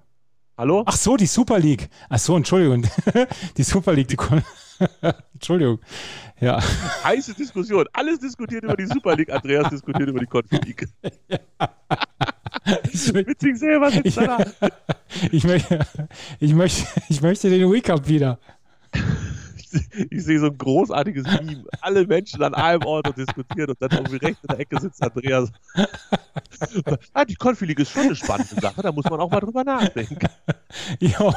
Hallo? 0.58 0.84
Ach 0.86 0.96
so, 0.96 1.18
die 1.18 1.26
Super 1.26 1.58
League. 1.60 1.90
Ach 2.10 2.20
so, 2.20 2.36
Entschuldigung. 2.38 2.86
Die 3.58 3.64
Super 3.64 3.94
League, 3.94 4.08
die 4.08 4.16
Kon 4.16 4.44
Entschuldigung. 5.34 5.80
Ja. 6.40 6.62
Heiße 7.04 7.34
Diskussion. 7.34 7.86
Alles 7.94 8.20
diskutiert 8.20 8.64
über 8.64 8.76
die 8.76 8.86
Super 8.86 9.16
League. 9.16 9.32
Andreas 9.32 9.70
diskutiert 9.70 10.10
über 10.10 10.20
die 10.20 10.26
Conference 10.28 10.66
League. 10.66 10.88
Ich, 12.94 13.02
mö- 13.12 13.28
Witzig 13.28 13.58
selber 13.58 13.92
sitzt 13.92 14.06
ich, 14.06 14.16
da. 14.16 14.38
ich, 15.32 15.44
möchte, 15.44 15.80
ich, 16.40 16.54
möchte, 16.54 16.88
ich 17.10 17.22
möchte 17.22 17.50
den 17.50 17.70
Week 17.70 17.90
Up 17.90 18.08
wieder. 18.08 18.40
Ich, 20.10 20.24
sehe 20.24 20.40
so 20.40 20.48
ein 20.48 20.58
großartiges 20.58 21.24
Meme. 21.24 21.64
Alle 21.82 22.06
Menschen 22.06 22.44
an 22.44 22.54
einem 22.54 22.84
Ort 22.84 23.08
und 23.08 23.18
diskutieren 23.18 23.70
und 23.70 23.82
dann 23.82 23.92
irgendwie 23.92 24.18
rechts 24.18 24.40
in 24.44 24.48
der 24.48 24.60
Ecke 24.60 24.80
sitzt 24.80 25.02
Andreas. 25.04 25.52
ah, 27.14 27.26
die 27.26 27.38
League 27.66 27.80
ist 27.80 27.92
schon 27.92 28.04
eine 28.04 28.16
spannende 28.16 28.56
Sache. 28.60 28.82
Da 28.82 28.92
muss 28.92 29.06
man 29.06 29.20
auch 29.20 29.30
mal 29.30 29.40
drüber 29.40 29.64
nachdenken. 29.64 30.28
Jo. 31.00 31.34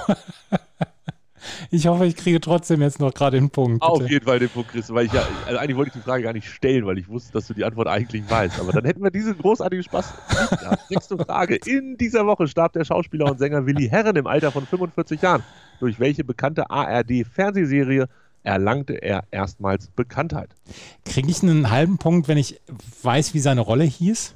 Ich 1.70 1.86
hoffe, 1.86 2.06
ich 2.06 2.16
kriege 2.16 2.40
trotzdem 2.40 2.82
jetzt 2.82 3.00
noch 3.00 3.12
gerade 3.12 3.38
den 3.38 3.50
Punkt. 3.50 3.82
Auf 3.82 3.98
bitte. 3.98 4.12
jeden 4.12 4.26
Fall 4.26 4.38
den 4.38 4.48
Punkt, 4.48 4.70
Chris, 4.70 4.92
weil 4.92 5.06
ich 5.06 5.12
ja, 5.12 5.22
also 5.46 5.58
eigentlich 5.58 5.76
wollte 5.76 5.88
ich 5.90 5.94
die 5.94 6.00
Frage 6.00 6.24
gar 6.24 6.32
nicht 6.32 6.48
stellen, 6.48 6.86
weil 6.86 6.98
ich 6.98 7.08
wusste, 7.08 7.32
dass 7.32 7.46
du 7.46 7.54
die 7.54 7.64
Antwort 7.64 7.88
eigentlich 7.88 8.28
weißt. 8.28 8.60
Aber 8.60 8.72
dann 8.72 8.84
hätten 8.84 9.02
wir 9.02 9.10
diesen 9.10 9.36
großartigen 9.38 9.84
Spaß. 9.84 10.14
Sechste 10.88 11.16
Frage. 11.18 11.56
In 11.66 11.96
dieser 11.96 12.26
Woche 12.26 12.46
starb 12.48 12.72
der 12.72 12.84
Schauspieler 12.84 13.30
und 13.30 13.38
Sänger 13.38 13.66
Willi 13.66 13.88
Herren 13.88 14.16
im 14.16 14.26
Alter 14.26 14.52
von 14.52 14.66
45 14.66 15.22
Jahren. 15.22 15.42
Durch 15.80 16.00
welche 16.00 16.24
bekannte 16.24 16.70
ARD-Fernsehserie 16.70 18.06
erlangte 18.46 18.94
er 18.94 19.24
erstmals 19.30 19.88
Bekanntheit? 19.88 20.54
Kriege 21.04 21.28
ich 21.30 21.42
einen 21.42 21.70
halben 21.70 21.98
Punkt, 21.98 22.28
wenn 22.28 22.38
ich 22.38 22.60
weiß, 23.02 23.34
wie 23.34 23.40
seine 23.40 23.60
Rolle 23.60 23.84
hieß? 23.84 24.34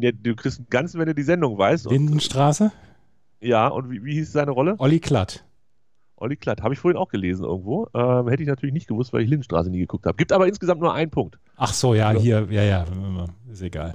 Ja, 0.00 0.10
Du 0.12 0.34
kriegst 0.36 0.58
einen 0.58 0.68
ganzen, 0.70 1.00
wenn 1.00 1.06
du 1.06 1.14
die 1.14 1.22
Sendung 1.22 1.56
weißt. 1.58 1.86
Und, 1.86 1.92
Lindenstraße? 1.94 2.72
ja, 3.40 3.68
und 3.68 3.90
wie, 3.90 4.04
wie 4.04 4.14
hieß 4.14 4.32
seine 4.32 4.50
Rolle? 4.50 4.74
Olli 4.78 5.00
Klatt. 5.00 5.44
Olli 6.16 6.36
Klatt. 6.36 6.62
Habe 6.62 6.74
ich 6.74 6.80
vorhin 6.80 6.96
auch 6.98 7.08
gelesen 7.08 7.44
irgendwo. 7.44 7.88
Ähm, 7.94 8.28
hätte 8.28 8.42
ich 8.42 8.48
natürlich 8.48 8.72
nicht 8.72 8.86
gewusst, 8.86 9.12
weil 9.12 9.22
ich 9.22 9.28
Lindenstraße 9.30 9.70
nie 9.70 9.78
geguckt 9.80 10.06
habe. 10.06 10.16
Gibt 10.16 10.32
aber 10.32 10.46
insgesamt 10.46 10.80
nur 10.80 10.94
einen 10.94 11.10
Punkt. 11.10 11.38
Ach 11.56 11.72
so, 11.72 11.94
ja, 11.94 12.12
Ja. 12.12 12.20
hier, 12.20 12.46
ja, 12.50 12.62
ja, 12.62 12.84
ist 13.50 13.62
egal. 13.62 13.94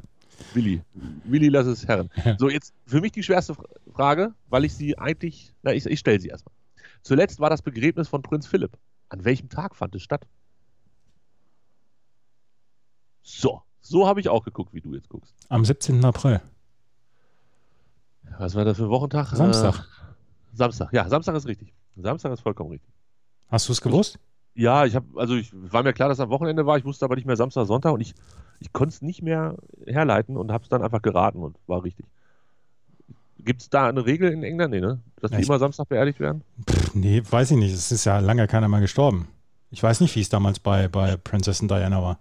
Willi. 0.54 0.82
Willi, 1.26 1.50
lass 1.50 1.68
es 1.68 1.88
Herren. 1.88 2.10
So, 2.40 2.50
jetzt 2.50 2.74
für 2.86 3.02
mich 3.02 3.12
die 3.12 3.24
schwerste 3.24 3.54
Fra- 3.56 3.66
Frage, 3.94 4.34
weil 4.50 4.66
ich 4.66 4.74
sie 4.74 4.98
eigentlich, 4.98 5.54
na, 5.64 5.74
ich, 5.74 5.86
ich 5.86 6.00
stelle 6.00 6.20
sie 6.20 6.30
erstmal. 6.30 6.54
Zuletzt 7.02 7.40
war 7.40 7.50
das 7.50 7.62
Begräbnis 7.62 8.08
von 8.08 8.22
Prinz 8.22 8.48
Philipp. 8.48 8.78
An 9.10 9.26
welchem 9.26 9.50
Tag 9.50 9.76
fand 9.76 9.96
es 9.96 10.04
statt? 10.04 10.28
So, 13.22 13.62
so 13.82 14.08
habe 14.08 14.20
ich 14.20 14.30
auch 14.30 14.44
geguckt, 14.44 14.74
wie 14.74 14.82
du 14.82 14.94
jetzt 14.94 15.10
guckst. 15.10 15.36
Am 15.50 15.66
17. 15.66 16.04
April. 16.04 16.42
Was 18.38 18.56
war 18.56 18.66
das 18.66 18.78
für 18.78 18.84
ein 18.84 18.90
Wochentag? 18.90 19.28
Samstag. 19.36 19.80
Äh, 19.80 20.56
Samstag, 20.56 20.94
ja, 20.94 21.08
Samstag 21.08 21.36
ist 21.36 21.48
richtig. 21.48 21.74
Samstag 21.96 22.32
ist 22.32 22.42
vollkommen 22.42 22.72
richtig. 22.72 22.94
Hast 23.48 23.68
du 23.68 23.74
es 23.74 23.82
gewusst? 23.82 24.20
Ja, 24.54 24.86
ich 24.86 24.96
habe, 24.96 25.08
also 25.16 25.36
ich 25.36 25.52
war 25.54 25.84
mir 25.84 25.94
klar, 25.94 26.10
dass 26.10 26.20
am 26.20 26.30
Wochenende 26.30 26.66
war, 26.66 26.78
ich 26.78 26.86
wusste 26.86 27.06
aber 27.06 27.16
nicht 27.16 27.26
mehr 27.26 27.36
Samstag, 27.36 27.66
Sonntag 27.66 27.94
und 27.94 28.02
ich, 28.02 28.14
ich 28.60 28.74
konnte 28.74 28.94
es 28.94 29.02
nicht 29.02 29.22
mehr 29.22 29.58
herleiten 29.86 30.38
und 30.38 30.52
habe 30.52 30.64
es 30.64 30.70
dann 30.70 30.84
einfach 30.84 31.02
geraten 31.02 31.42
und 31.44 31.58
war 31.68 31.84
richtig. 31.84 32.06
Gibt 33.50 33.64
es 33.64 33.70
da 33.72 33.88
eine 33.90 34.06
Regel 34.06 34.32
in 34.32 34.44
England, 34.44 34.70
nee, 34.76 34.80
ne? 34.80 35.00
Dass 35.22 35.32
die 35.32 35.38
ich- 35.40 35.48
immer 35.48 35.58
Samstag 35.58 35.90
beerdigt 35.90 36.20
werden? 36.20 36.44
Pff, 36.70 36.94
nee, 36.94 37.24
weiß 37.28 37.50
ich 37.50 37.58
nicht. 37.58 37.74
Es 37.74 37.92
ist 37.92 38.06
ja 38.06 38.20
lange 38.20 38.46
keiner 38.46 38.68
mal 38.68 38.80
gestorben. 38.80 39.28
Ich 39.72 39.82
weiß 39.82 40.02
nicht, 40.02 40.16
wie 40.16 40.22
es 40.22 40.30
damals 40.30 40.60
bei, 40.60 40.88
bei 40.88 41.18
Prinzessin 41.18 41.68
Diana 41.68 42.00
war. 42.00 42.20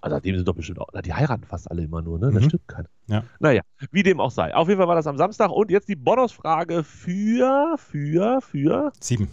Also 0.00 0.18
dem 0.18 0.34
sind 0.34 0.48
doch 0.48 0.56
bestimmt 0.56 0.80
auch, 0.80 0.88
na, 0.92 1.02
die 1.02 1.14
heiraten 1.14 1.44
fast 1.44 1.70
alle 1.70 1.84
immer 1.84 2.02
nur, 2.02 2.18
ne? 2.18 2.32
Mhm. 2.32 2.42
stimmt 2.42 2.66
keiner. 2.66 2.88
Ja. 3.06 3.22
Naja, 3.38 3.62
wie 3.92 4.02
dem 4.02 4.18
auch 4.18 4.32
sei. 4.32 4.52
Auf 4.56 4.66
jeden 4.66 4.78
Fall 4.80 4.88
war 4.88 4.96
das 4.96 5.06
am 5.06 5.16
Samstag 5.16 5.50
und 5.52 5.70
jetzt 5.70 5.88
die 5.88 5.94
Bonusfrage 5.94 6.82
für, 6.82 7.76
für, 7.78 8.40
für, 8.40 8.92
Sieben. 8.98 9.28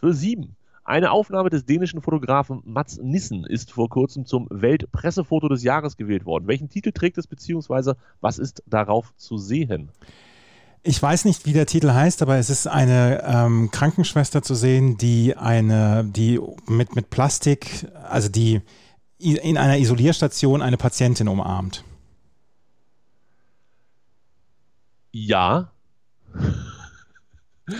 für 0.00 0.14
sieben. 0.14 0.56
Eine 0.84 1.12
Aufnahme 1.12 1.48
des 1.48 1.64
dänischen 1.64 2.02
Fotografen 2.02 2.60
Mats 2.64 2.98
Nissen 2.98 3.44
ist 3.44 3.70
vor 3.70 3.88
kurzem 3.88 4.26
zum 4.26 4.48
Weltpressefoto 4.50 5.48
des 5.48 5.62
Jahres 5.62 5.96
gewählt 5.96 6.26
worden. 6.26 6.48
Welchen 6.48 6.68
Titel 6.68 6.90
trägt 6.90 7.18
es, 7.18 7.28
beziehungsweise 7.28 7.96
was 8.20 8.38
ist 8.38 8.64
darauf 8.66 9.14
zu 9.16 9.38
sehen? 9.38 9.90
Ich 10.82 11.00
weiß 11.00 11.24
nicht, 11.24 11.46
wie 11.46 11.52
der 11.52 11.66
Titel 11.66 11.92
heißt, 11.92 12.22
aber 12.22 12.36
es 12.38 12.50
ist 12.50 12.66
eine 12.66 13.22
ähm, 13.24 13.70
Krankenschwester 13.70 14.42
zu 14.42 14.56
sehen, 14.56 14.98
die 14.98 15.36
eine, 15.36 16.04
die 16.04 16.40
mit, 16.66 16.96
mit 16.96 17.10
Plastik, 17.10 17.86
also 18.02 18.28
die 18.28 18.60
in 19.18 19.56
einer 19.56 19.78
Isolierstation 19.78 20.62
eine 20.62 20.76
Patientin 20.76 21.28
umarmt. 21.28 21.84
Ja. 25.12 25.70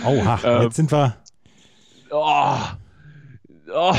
Oha, 0.05 0.39
ähm, 0.45 0.61
jetzt 0.61 0.77
sind 0.77 0.89
wir. 0.89 1.17
Oh, 2.09 2.55
oh. 3.73 3.95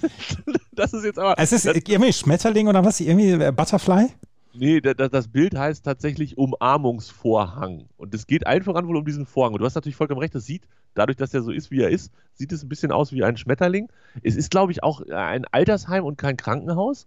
das 0.72 0.92
ist 0.92 1.04
jetzt 1.04 1.18
aber. 1.18 1.34
Es 1.38 1.52
ist 1.52 1.66
irgendwie 1.66 2.12
Schmetterling 2.12 2.68
oder 2.68 2.84
was? 2.84 3.00
Irgendwie 3.00 3.30
äh, 3.32 3.52
Butterfly? 3.52 4.08
Nee, 4.54 4.80
das, 4.80 5.10
das, 5.10 5.28
Bild 5.28 5.56
heißt 5.56 5.84
tatsächlich 5.84 6.36
Umarmungsvorhang. 6.36 7.84
Und 7.96 8.14
es 8.14 8.26
geht 8.26 8.46
einfach 8.46 8.74
an 8.74 8.88
wohl 8.88 8.96
um 8.96 9.04
diesen 9.04 9.26
Vorhang. 9.26 9.52
Und 9.52 9.60
du 9.60 9.64
hast 9.64 9.74
natürlich 9.74 9.96
vollkommen 9.96 10.20
recht, 10.20 10.34
das 10.34 10.46
sieht, 10.46 10.62
dadurch, 10.94 11.16
dass 11.16 11.32
er 11.32 11.42
so 11.42 11.52
ist, 11.52 11.70
wie 11.70 11.80
er 11.80 11.90
ist, 11.90 12.12
sieht 12.34 12.50
es 12.52 12.62
ein 12.62 12.68
bisschen 12.68 12.90
aus 12.90 13.12
wie 13.12 13.22
ein 13.22 13.36
Schmetterling. 13.36 13.88
Es 14.22 14.36
ist, 14.36 14.50
glaube 14.50 14.72
ich, 14.72 14.82
auch 14.82 15.02
ein 15.08 15.44
Altersheim 15.52 16.04
und 16.04 16.18
kein 16.18 16.36
Krankenhaus. 16.36 17.06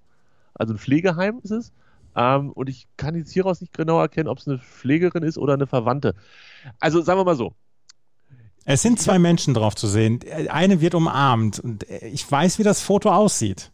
Also 0.54 0.74
ein 0.74 0.78
Pflegeheim 0.78 1.40
ist 1.44 1.52
es. 1.52 1.74
Ähm, 2.16 2.52
und 2.52 2.70
ich 2.70 2.88
kann 2.98 3.16
jetzt 3.16 3.32
hieraus 3.32 3.62
nicht 3.62 3.74
genau 3.74 4.00
erkennen, 4.00 4.30
ob 4.30 4.38
es 4.38 4.48
eine 4.48 4.60
Pflegerin 4.60 5.24
ist 5.24 5.38
oder 5.38 5.54
eine 5.54 5.68
Verwandte. 5.68 6.16
Also 6.80 7.02
sagen 7.02 7.20
wir 7.20 7.26
mal 7.26 7.36
so, 7.36 7.54
es 8.66 8.82
sind 8.82 9.00
zwei 9.00 9.20
Menschen 9.20 9.54
drauf 9.54 9.76
zu 9.76 9.88
sehen. 9.88 10.20
Eine 10.50 10.82
wird 10.82 10.96
umarmt 10.96 11.60
und 11.60 11.84
ich 11.90 12.30
weiß, 12.30 12.60
wie 12.60 12.64
das 12.64 12.82
Foto 12.82 13.12
aussieht. 13.12 13.72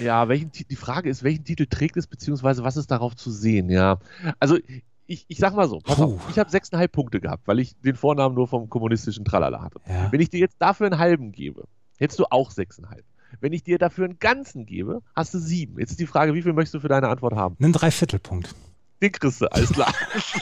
Ja, 0.00 0.28
welchen, 0.28 0.50
die 0.52 0.76
Frage 0.76 1.08
ist, 1.08 1.22
welchen 1.22 1.44
Titel 1.44 1.66
trägt 1.66 1.96
es, 1.96 2.06
beziehungsweise 2.06 2.62
was 2.62 2.76
ist 2.76 2.90
darauf 2.90 3.16
zu 3.16 3.30
sehen, 3.30 3.70
ja. 3.70 3.98
Also 4.38 4.58
ich, 5.06 5.24
ich 5.28 5.38
sag 5.38 5.54
mal 5.54 5.68
so, 5.68 5.80
auf, 5.86 6.20
ich 6.30 6.38
habe 6.38 6.50
sechseinhalb 6.50 6.92
Punkte 6.92 7.20
gehabt, 7.20 7.48
weil 7.48 7.58
ich 7.58 7.74
den 7.80 7.96
Vornamen 7.96 8.34
nur 8.34 8.46
vom 8.46 8.68
kommunistischen 8.68 9.24
Tralala 9.24 9.62
hatte. 9.62 9.80
Ja. 9.88 10.12
Wenn 10.12 10.20
ich 10.20 10.28
dir 10.28 10.38
jetzt 10.38 10.56
dafür 10.58 10.86
einen 10.86 10.98
halben 10.98 11.32
gebe, 11.32 11.64
hättest 11.96 12.18
du 12.20 12.26
auch 12.30 12.50
sechseinhalb. 12.50 13.04
Wenn 13.40 13.52
ich 13.52 13.62
dir 13.62 13.78
dafür 13.78 14.04
einen 14.04 14.18
ganzen 14.18 14.66
gebe, 14.66 15.02
hast 15.14 15.34
du 15.34 15.38
sieben. 15.38 15.78
Jetzt 15.78 15.90
ist 15.90 16.00
die 16.00 16.06
Frage, 16.06 16.34
wie 16.34 16.42
viel 16.42 16.52
möchtest 16.52 16.74
du 16.74 16.80
für 16.80 16.88
deine 16.88 17.08
Antwort 17.08 17.34
haben? 17.34 17.56
Einen 17.60 17.72
Dreiviertelpunkt. 17.72 18.54
Den 19.02 19.12
kriegst 19.12 19.40
du, 19.40 19.46
alles 19.46 19.70
klar. 19.70 19.92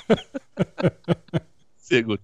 Sehr 1.76 2.02
gut. 2.02 2.20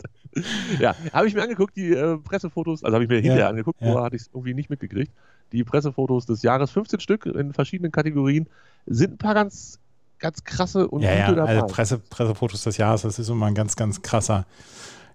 Ja, 0.78 0.94
habe 1.12 1.28
ich 1.28 1.34
mir 1.34 1.42
angeguckt, 1.42 1.76
die 1.76 1.92
äh, 1.92 2.16
Pressefotos, 2.18 2.82
also 2.82 2.94
habe 2.94 3.04
ich 3.04 3.10
mir 3.10 3.20
hinterher 3.20 3.48
angeguckt, 3.48 3.80
ja. 3.80 3.88
vorher 3.88 4.04
hatte 4.04 4.16
ich 4.16 4.22
es 4.22 4.30
irgendwie 4.32 4.54
nicht 4.54 4.70
mitgekriegt. 4.70 5.12
Die 5.52 5.64
Pressefotos 5.64 6.26
des 6.26 6.42
Jahres, 6.42 6.70
15 6.70 7.00
Stück 7.00 7.26
in 7.26 7.52
verschiedenen 7.52 7.92
Kategorien, 7.92 8.48
sind 8.86 9.14
ein 9.14 9.18
paar 9.18 9.34
ganz, 9.34 9.78
ganz 10.18 10.42
krasse 10.44 10.88
und 10.88 11.02
ja, 11.02 11.10
gute 11.26 11.38
ja, 11.38 11.46
dabei. 11.46 11.62
Also 11.62 11.66
Presse, 11.66 11.98
Pressefotos 11.98 12.62
des 12.62 12.76
Jahres, 12.78 13.02
das 13.02 13.18
ist 13.18 13.28
immer 13.28 13.46
ein 13.46 13.54
ganz, 13.54 13.76
ganz 13.76 14.00
krasser, 14.00 14.46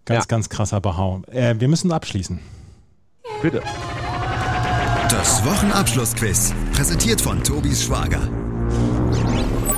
ganz, 0.06 0.26
ja. 0.26 0.28
ganz 0.28 0.50
krasser 0.50 0.80
Behau. 0.82 1.24
Äh, 1.28 1.56
wir 1.58 1.68
müssen 1.68 1.92
abschließen. 1.92 2.40
Bitte. 3.42 3.62
Das 5.10 5.44
Wochenabschlussquiz, 5.46 6.54
präsentiert 6.74 7.22
von 7.22 7.44
Tobis 7.44 7.84
Schwager. 7.84 8.22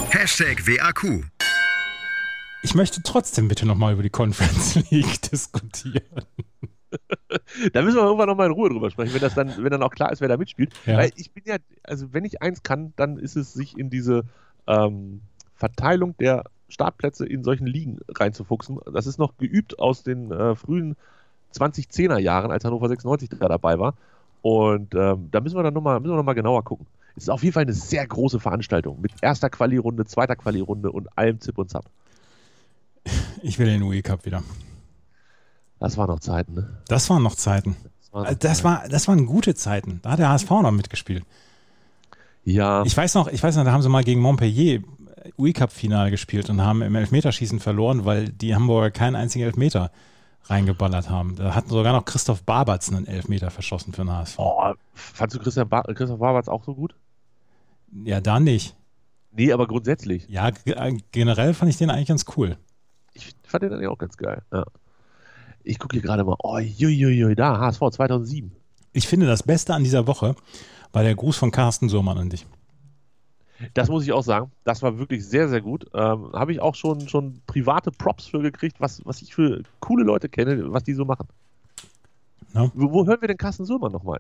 Hashtag 0.10 0.68
WAQ. 0.68 1.24
Ich 2.62 2.76
möchte 2.76 3.02
trotzdem 3.04 3.48
bitte 3.48 3.66
nochmal 3.66 3.94
über 3.94 4.04
die 4.04 4.10
Conference 4.10 4.76
League 4.92 5.22
diskutieren. 5.30 6.04
da 7.74 7.82
müssen 7.82 7.98
wir 7.98 8.04
irgendwann 8.04 8.28
nochmal 8.28 8.48
in 8.48 8.54
Ruhe 8.54 8.70
drüber 8.70 8.90
sprechen, 8.90 9.14
wenn 9.14 9.22
das 9.22 9.36
dann, 9.36 9.54
wenn 9.58 9.72
dann 9.72 9.84
auch 9.84 9.92
klar 9.92 10.12
ist, 10.12 10.22
wer 10.22 10.28
da 10.28 10.38
mitspielt. 10.38 10.74
Ja. 10.86 10.98
Weil 10.98 11.12
ich 11.16 11.32
bin 11.32 11.44
ja, 11.46 11.58
also 11.84 12.14
wenn 12.14 12.26
ich 12.26 12.42
eins 12.42 12.64
kann, 12.64 12.94
dann 12.96 13.18
ist 13.18 13.36
es, 13.36 13.54
sich 13.54 13.78
in 13.78 13.90
diese 13.90 14.24
ähm, 14.68 15.22
Verteilung 15.56 16.16
der 16.18 16.46
Startplätze 16.70 17.26
in 17.26 17.44
solchen 17.44 17.68
Ligen 17.68 18.00
reinzufuchsen. 18.10 18.80
Das 18.94 19.08
ist 19.08 19.20
noch 19.20 19.38
geübt 19.38 19.80
aus 19.80 20.04
den 20.04 20.32
äh, 20.32 20.56
frühen 20.56 20.96
2010er 21.54 22.18
Jahren, 22.20 22.52
als 22.52 22.64
Hannover 22.64 22.88
96 22.88 23.30
da 23.40 23.48
dabei 23.48 23.80
war. 23.80 23.96
Und 24.42 24.96
ähm, 24.96 25.30
da 25.32 25.42
müssen 25.42 25.58
wir 25.58 25.64
dann 25.64 25.74
nochmal 25.74 26.00
noch, 26.00 26.24
mal, 26.24 26.34
genauer 26.34 26.64
gucken. 26.64 26.86
Es 27.16 27.24
ist 27.24 27.30
auf 27.30 27.44
jeden 27.44 27.54
Fall 27.54 27.64
eine 27.64 27.74
sehr 27.74 28.06
große 28.08 28.40
Veranstaltung 28.40 29.02
mit 29.02 29.12
erster 29.22 29.50
Quali-Runde, 29.50 30.06
zweiter 30.06 30.36
Quali-Runde 30.36 30.92
und 30.92 31.18
allem 31.18 31.42
Zip 31.42 31.58
und 31.58 31.70
Zap. 31.70 31.86
Ich 33.42 33.60
will 33.60 33.68
den 33.68 33.84
UE 33.84 34.02
Cup 34.02 34.26
wieder. 34.26 34.44
Das 35.80 35.98
waren 35.98 36.10
noch 36.10 36.20
Zeiten, 36.20 36.54
ne? 36.54 36.82
Das 36.88 37.10
waren 37.10 37.24
noch 37.24 37.36
Zeiten. 37.36 37.76
Das, 38.02 38.14
waren, 38.14 38.24
noch 38.26 38.34
das, 38.40 38.64
war, 38.64 38.90
das 38.90 39.08
waren 39.08 39.26
gute 39.26 39.56
Zeiten. 39.56 40.00
Da 40.02 40.12
hat 40.12 40.20
der 40.20 40.30
HSV 40.30 40.50
noch 40.50 40.72
mitgespielt. 40.72 41.24
Ja. 42.44 42.84
Ich 42.84 42.96
weiß 42.96 43.16
noch, 43.16 43.28
ich 43.28 43.42
weiß 43.42 43.56
noch, 43.56 43.64
da 43.64 43.72
haben 43.72 43.82
sie 43.82 43.90
mal 43.90 44.04
gegen 44.04 44.22
Montpellier 44.22 44.82
UE 45.38 45.54
Cup 45.54 45.72
Finale 45.72 46.12
gespielt 46.12 46.50
und 46.50 46.62
haben 46.62 46.82
im 46.82 46.96
Elfmeterschießen 46.96 47.60
verloren, 47.60 48.06
weil 48.06 48.30
die 48.30 48.56
Hamburger 48.56 48.92
keinen 48.92 49.16
einzigen 49.16 49.46
Elfmeter 49.46 49.92
reingeballert 50.46 51.10
haben. 51.10 51.36
Da 51.36 51.54
hatten 51.54 51.70
sogar 51.70 51.94
noch 51.94 52.06
Christoph 52.06 52.44
Barbatz 52.44 52.90
einen 52.90 53.06
Elfmeter 53.06 53.52
verschossen 53.52 53.94
für 53.94 54.02
den 54.04 54.12
HSV. 54.12 54.40
Oh, 54.40 54.74
fandst 54.94 55.36
du 55.36 55.40
Christian 55.42 55.70
ba 55.70 55.84
Christoph 55.84 56.20
Barbatz 56.20 56.48
auch 56.48 56.64
so 56.64 56.74
gut? 56.74 56.96
Ja, 58.04 58.20
da 58.20 58.40
nicht. 58.40 58.76
Nee, 59.32 59.52
aber 59.52 59.68
grundsätzlich. 59.68 60.28
Ja, 60.28 60.50
generell 61.12 61.54
fand 61.54 61.70
ich 61.70 61.78
den 61.78 61.90
eigentlich 61.90 62.08
ganz 62.08 62.26
cool 62.36 62.58
ich 63.20 63.36
fand 63.44 63.64
den 63.64 63.74
eigentlich 63.74 63.88
auch 63.88 63.98
ganz 63.98 64.18
geil. 64.18 64.42
Ja. 64.52 64.66
Ich 65.64 65.80
gucke 65.80 65.94
hier 65.94 66.02
gerade 66.02 66.24
mal, 66.24 66.36
oh, 66.42 66.58
juiuiui, 66.58 67.36
da, 67.36 67.60
HSV 67.60 67.80
2007. 67.92 68.52
Ich 68.94 69.08
finde, 69.08 69.28
das 69.28 69.44
Beste 69.44 69.74
an 69.74 69.84
dieser 69.84 70.08
Woche 70.08 70.36
war 70.94 71.04
der 71.04 71.16
Gruß 71.16 71.38
von 71.38 71.52
Carsten 71.52 71.90
Surmann 71.90 72.18
an 72.18 72.30
dich. 72.30 72.46
Das 73.74 73.90
muss 73.90 74.04
ich 74.04 74.14
auch 74.14 74.24
sagen. 74.24 74.52
Das 74.64 74.82
war 74.82 74.98
wirklich 75.00 75.26
sehr, 75.26 75.50
sehr 75.50 75.62
gut. 75.62 75.86
Ähm, 75.94 76.32
Habe 76.34 76.54
ich 76.54 76.62
auch 76.62 76.76
schon, 76.76 77.08
schon 77.10 77.42
private 77.46 77.92
Props 77.92 78.28
für 78.28 78.42
gekriegt, 78.42 78.80
was, 78.80 79.02
was 79.06 79.22
ich 79.22 79.36
für 79.36 79.64
coole 79.80 80.04
Leute 80.04 80.30
kenne, 80.30 80.72
was 80.72 80.84
die 80.84 80.94
so 80.94 81.06
machen. 81.06 81.28
No. 82.54 82.72
Wo, 82.74 82.92
wo, 82.92 83.06
hören 83.06 83.22
wir 83.22 83.28
denn 83.28 83.38
Carsten 83.38 83.66
Surmann 83.66 83.92
nochmal? 83.92 84.20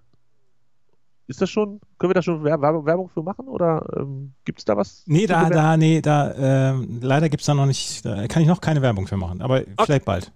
Ist 1.30 1.44
das 1.44 1.52
schon, 1.52 1.80
können 2.00 2.10
wir 2.10 2.15
da 2.15 2.24
schon 2.24 2.44
Werbung 2.44 3.08
für 3.08 3.22
machen 3.22 3.48
oder 3.48 3.86
ähm, 3.96 4.34
gibt 4.46 4.58
es 4.58 4.65
da 4.65 4.76
was? 4.76 5.04
Nee, 5.06 5.28
da, 5.28 5.48
da, 5.48 5.78
nee, 5.78 6.02
da, 6.02 6.32
äh, 6.32 6.74
leider 7.02 7.30
gibt 7.30 7.42
es 7.42 7.46
da 7.46 7.54
noch 7.54 7.68
nicht, 7.68 8.04
da 8.04 8.28
kann 8.28 8.42
ich 8.42 8.48
noch 8.48 8.62
keine 8.62 8.82
Werbung 8.82 9.06
für 9.06 9.15
machen, 9.15 9.44
aber 9.44 9.58
okay. 9.58 9.74
vielleicht 9.86 10.06
bald. 10.06 10.32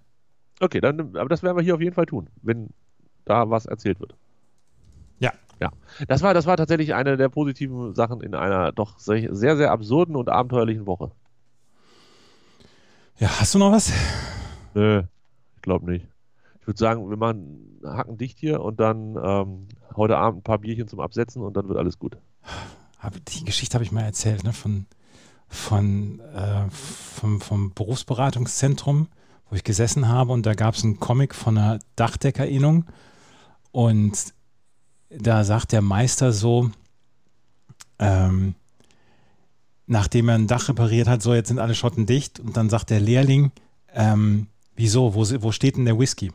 Okay, 0.60 0.80
dann, 0.80 1.16
aber 1.16 1.28
das 1.28 1.42
werden 1.42 1.56
wir 1.56 1.64
hier 1.64 1.74
auf 1.74 1.80
jeden 1.80 1.96
Fall 1.96 2.06
tun, 2.06 2.30
wenn 2.42 2.68
da 3.24 3.50
was 3.50 3.66
erzählt 3.66 3.98
wird. 3.98 4.14
Ja. 5.18 5.32
Ja. 5.60 5.72
Das 6.06 6.22
war, 6.22 6.32
das 6.32 6.46
war 6.46 6.56
tatsächlich 6.56 6.94
eine 6.94 7.16
der 7.16 7.28
positiven 7.28 7.92
Sachen 7.96 8.20
in 8.20 8.36
einer 8.36 8.70
doch 8.70 8.96
sehr, 9.00 9.34
sehr, 9.34 9.56
sehr 9.56 9.72
absurden 9.72 10.14
und 10.14 10.28
abenteuerlichen 10.28 10.86
Woche. 10.86 11.10
Ja, 13.18 13.40
hast 13.40 13.52
du 13.52 13.58
noch 13.58 13.72
was? 13.72 13.92
Nö, 14.74 15.02
ich 15.56 15.62
glaube 15.62 15.90
nicht. 15.90 16.06
Ich 16.64 16.66
würde 16.66 16.78
sagen, 16.78 17.10
wir 17.10 17.18
machen 17.18 17.78
Hacken 17.84 18.16
dicht 18.16 18.38
hier 18.38 18.62
und 18.62 18.80
dann 18.80 19.18
ähm, 19.22 19.68
heute 19.96 20.16
Abend 20.16 20.38
ein 20.38 20.42
paar 20.44 20.60
Bierchen 20.60 20.88
zum 20.88 20.98
Absetzen 20.98 21.42
und 21.42 21.54
dann 21.58 21.68
wird 21.68 21.76
alles 21.76 21.98
gut. 21.98 22.16
Die 23.28 23.44
Geschichte 23.44 23.74
habe 23.74 23.84
ich 23.84 23.92
mal 23.92 24.00
erzählt, 24.00 24.44
ne? 24.44 24.54
Von, 24.54 24.86
von, 25.46 26.20
äh, 26.20 26.70
vom, 26.70 27.42
vom 27.42 27.74
Berufsberatungszentrum, 27.74 29.08
wo 29.50 29.56
ich 29.56 29.62
gesessen 29.62 30.08
habe 30.08 30.32
und 30.32 30.46
da 30.46 30.54
gab 30.54 30.74
es 30.74 30.84
einen 30.84 30.98
Comic 31.00 31.34
von 31.34 31.58
einer 31.58 31.80
Dachdeckerinnung 31.96 32.86
und 33.70 34.32
da 35.10 35.44
sagt 35.44 35.72
der 35.72 35.82
Meister 35.82 36.32
so, 36.32 36.70
ähm, 37.98 38.54
nachdem 39.86 40.30
er 40.30 40.36
ein 40.36 40.46
Dach 40.46 40.70
repariert 40.70 41.08
hat, 41.08 41.20
so 41.20 41.34
jetzt 41.34 41.48
sind 41.48 41.58
alle 41.58 41.74
Schotten 41.74 42.06
dicht 42.06 42.40
und 42.40 42.56
dann 42.56 42.70
sagt 42.70 42.88
der 42.88 43.00
Lehrling, 43.00 43.52
ähm, 43.92 44.46
wieso, 44.76 45.14
wo, 45.14 45.26
wo 45.42 45.52
steht 45.52 45.76
denn 45.76 45.84
der 45.84 45.98
Whisky? 45.98 46.32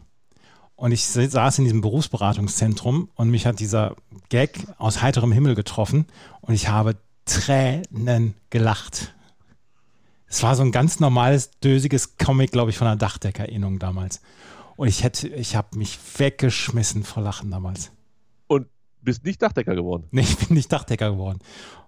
Und 0.80 0.94
ich 0.94 1.06
saß 1.06 1.60
in 1.60 1.65
diesem 1.65 1.82
Berufsberatungszentrum 1.82 3.10
und 3.15 3.30
mich 3.30 3.46
hat 3.46 3.60
dieser 3.60 3.98
Gag 4.30 4.65
aus 4.78 5.02
heiterem 5.02 5.34
Himmel 5.34 5.54
getroffen 5.54 6.06
und 6.39 6.54
ich 6.54 6.70
habe 6.70 6.96
Tränen 7.26 8.34
gelacht. 8.50 9.13
Es 10.26 10.42
war 10.42 10.56
so 10.56 10.63
ein 10.63 10.72
ganz 10.72 11.02
normales, 11.02 11.52
dösiges 11.60 12.15
Comic, 12.15 12.54
glaube 12.54 12.70
ich, 12.72 12.78
von 12.78 12.88
einer 12.88 12.96
Dachdeckerinnung 12.96 13.78
damals. 13.78 14.22
Und 14.78 14.88
ich 14.88 15.04
hätte, 15.04 15.28
ich 15.28 15.58
habe 15.58 15.78
mich 15.78 16.00
weggeschmissen 16.18 17.04
vor 17.04 17.24
Lachen 17.24 17.52
damals. 17.52 17.92
Und 18.48 18.68
bist 19.02 19.26
nicht 19.26 19.42
Dachdecker 19.42 19.76
geworden? 19.76 20.08
Nee, 20.12 20.22
ich 20.22 20.38
bin 20.38 20.56
nicht 20.56 20.72
Dachdecker 20.72 21.12
geworden. 21.12 21.39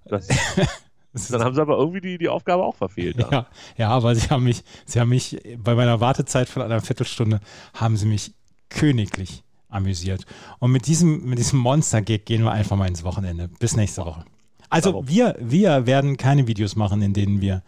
Das, 0.03 0.27
dann 1.29 1.41
haben 1.41 1.55
sie 1.55 1.61
aber 1.61 1.77
irgendwie 1.77 2.01
die, 2.01 2.17
die 2.17 2.27
Aufgabe 2.27 2.63
auch 2.63 2.75
verfehlt. 2.75 3.15
Ja, 3.17 3.47
ja, 3.77 3.87
aber 3.87 4.15
sie 4.15 4.27
haben 4.29 4.43
mich, 4.43 4.65
sie 4.85 4.99
haben 4.99 5.09
mich 5.09 5.39
bei 5.59 5.75
meiner 5.75 6.01
Wartezeit 6.01 6.49
von 6.49 6.61
einer 6.61 6.81
Viertelstunde 6.81 7.39
haben 7.73 7.95
sie 7.95 8.05
mich 8.05 8.33
königlich 8.71 9.43
amüsiert. 9.69 10.25
Und 10.59 10.71
mit 10.71 10.87
diesem, 10.87 11.25
mit 11.25 11.39
diesem 11.39 11.59
Monster-Gig 11.59 12.25
gehen 12.25 12.43
wir 12.43 12.51
einfach 12.51 12.75
mal 12.75 12.87
ins 12.87 13.03
Wochenende. 13.03 13.49
Bis 13.59 13.75
nächste 13.75 14.05
Woche. 14.05 14.25
Also 14.69 15.07
wir, 15.07 15.35
wir 15.39 15.85
werden 15.85 16.17
keine 16.17 16.47
Videos 16.47 16.75
machen, 16.75 17.01
in 17.01 17.13
denen 17.13 17.41
wir 17.41 17.61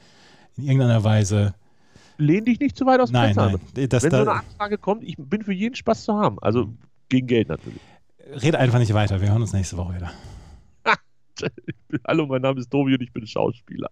in 0.58 0.64
irgendeiner 0.66 1.04
Weise. 1.04 1.54
Lehn 2.18 2.46
dich 2.46 2.60
nicht 2.60 2.78
zu 2.78 2.86
weit 2.86 3.00
aus 3.00 3.10
dem 3.10 3.14
nein, 3.14 3.36
nein, 3.36 3.60
das 3.90 4.04
Wenn 4.04 4.10
da, 4.12 4.24
so 4.24 4.30
eine 4.30 4.40
Anfrage 4.40 4.78
kommt, 4.78 5.04
ich 5.04 5.16
bin 5.18 5.44
für 5.44 5.54
jeden 5.54 5.76
Spaß 5.76 6.06
zu 6.06 6.14
haben. 6.16 6.40
Also 6.40 6.70
gegen 7.10 7.28
Geld 7.28 7.50
natürlich. 7.50 7.82
red 8.42 8.56
einfach 8.56 8.80
nicht 8.80 8.94
weiter. 8.94 9.20
Wir 9.20 9.30
hören 9.30 9.42
uns 9.42 9.54
nächste 9.54 9.78
Woche 9.78 9.96
wieder. 9.96 10.12
Hallo, 12.08 12.26
mein 12.28 12.42
Name 12.42 12.60
ist 12.60 12.70
Tobi 12.70 12.94
und 12.94 13.02
ich 13.02 13.12
bin 13.12 13.26
Schauspieler. 13.28 13.90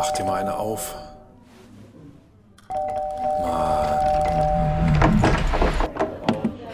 Mach 0.00 0.12
dir 0.12 0.24
mal 0.24 0.40
eine 0.40 0.56
auf. 0.56 0.94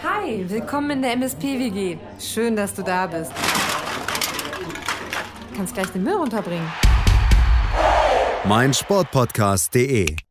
Hi, 0.04 0.48
willkommen 0.48 0.90
in 0.92 1.02
der 1.02 1.12
MSP-WG. 1.14 1.98
Schön, 2.20 2.54
dass 2.54 2.72
du 2.72 2.82
da 2.82 3.08
bist. 3.08 3.32
Kannst 5.56 5.74
gleich 5.74 5.88
den 5.88 6.04
Müll 6.04 6.14
runterbringen. 6.14 6.70
meinsportpodcast.de 8.44 10.25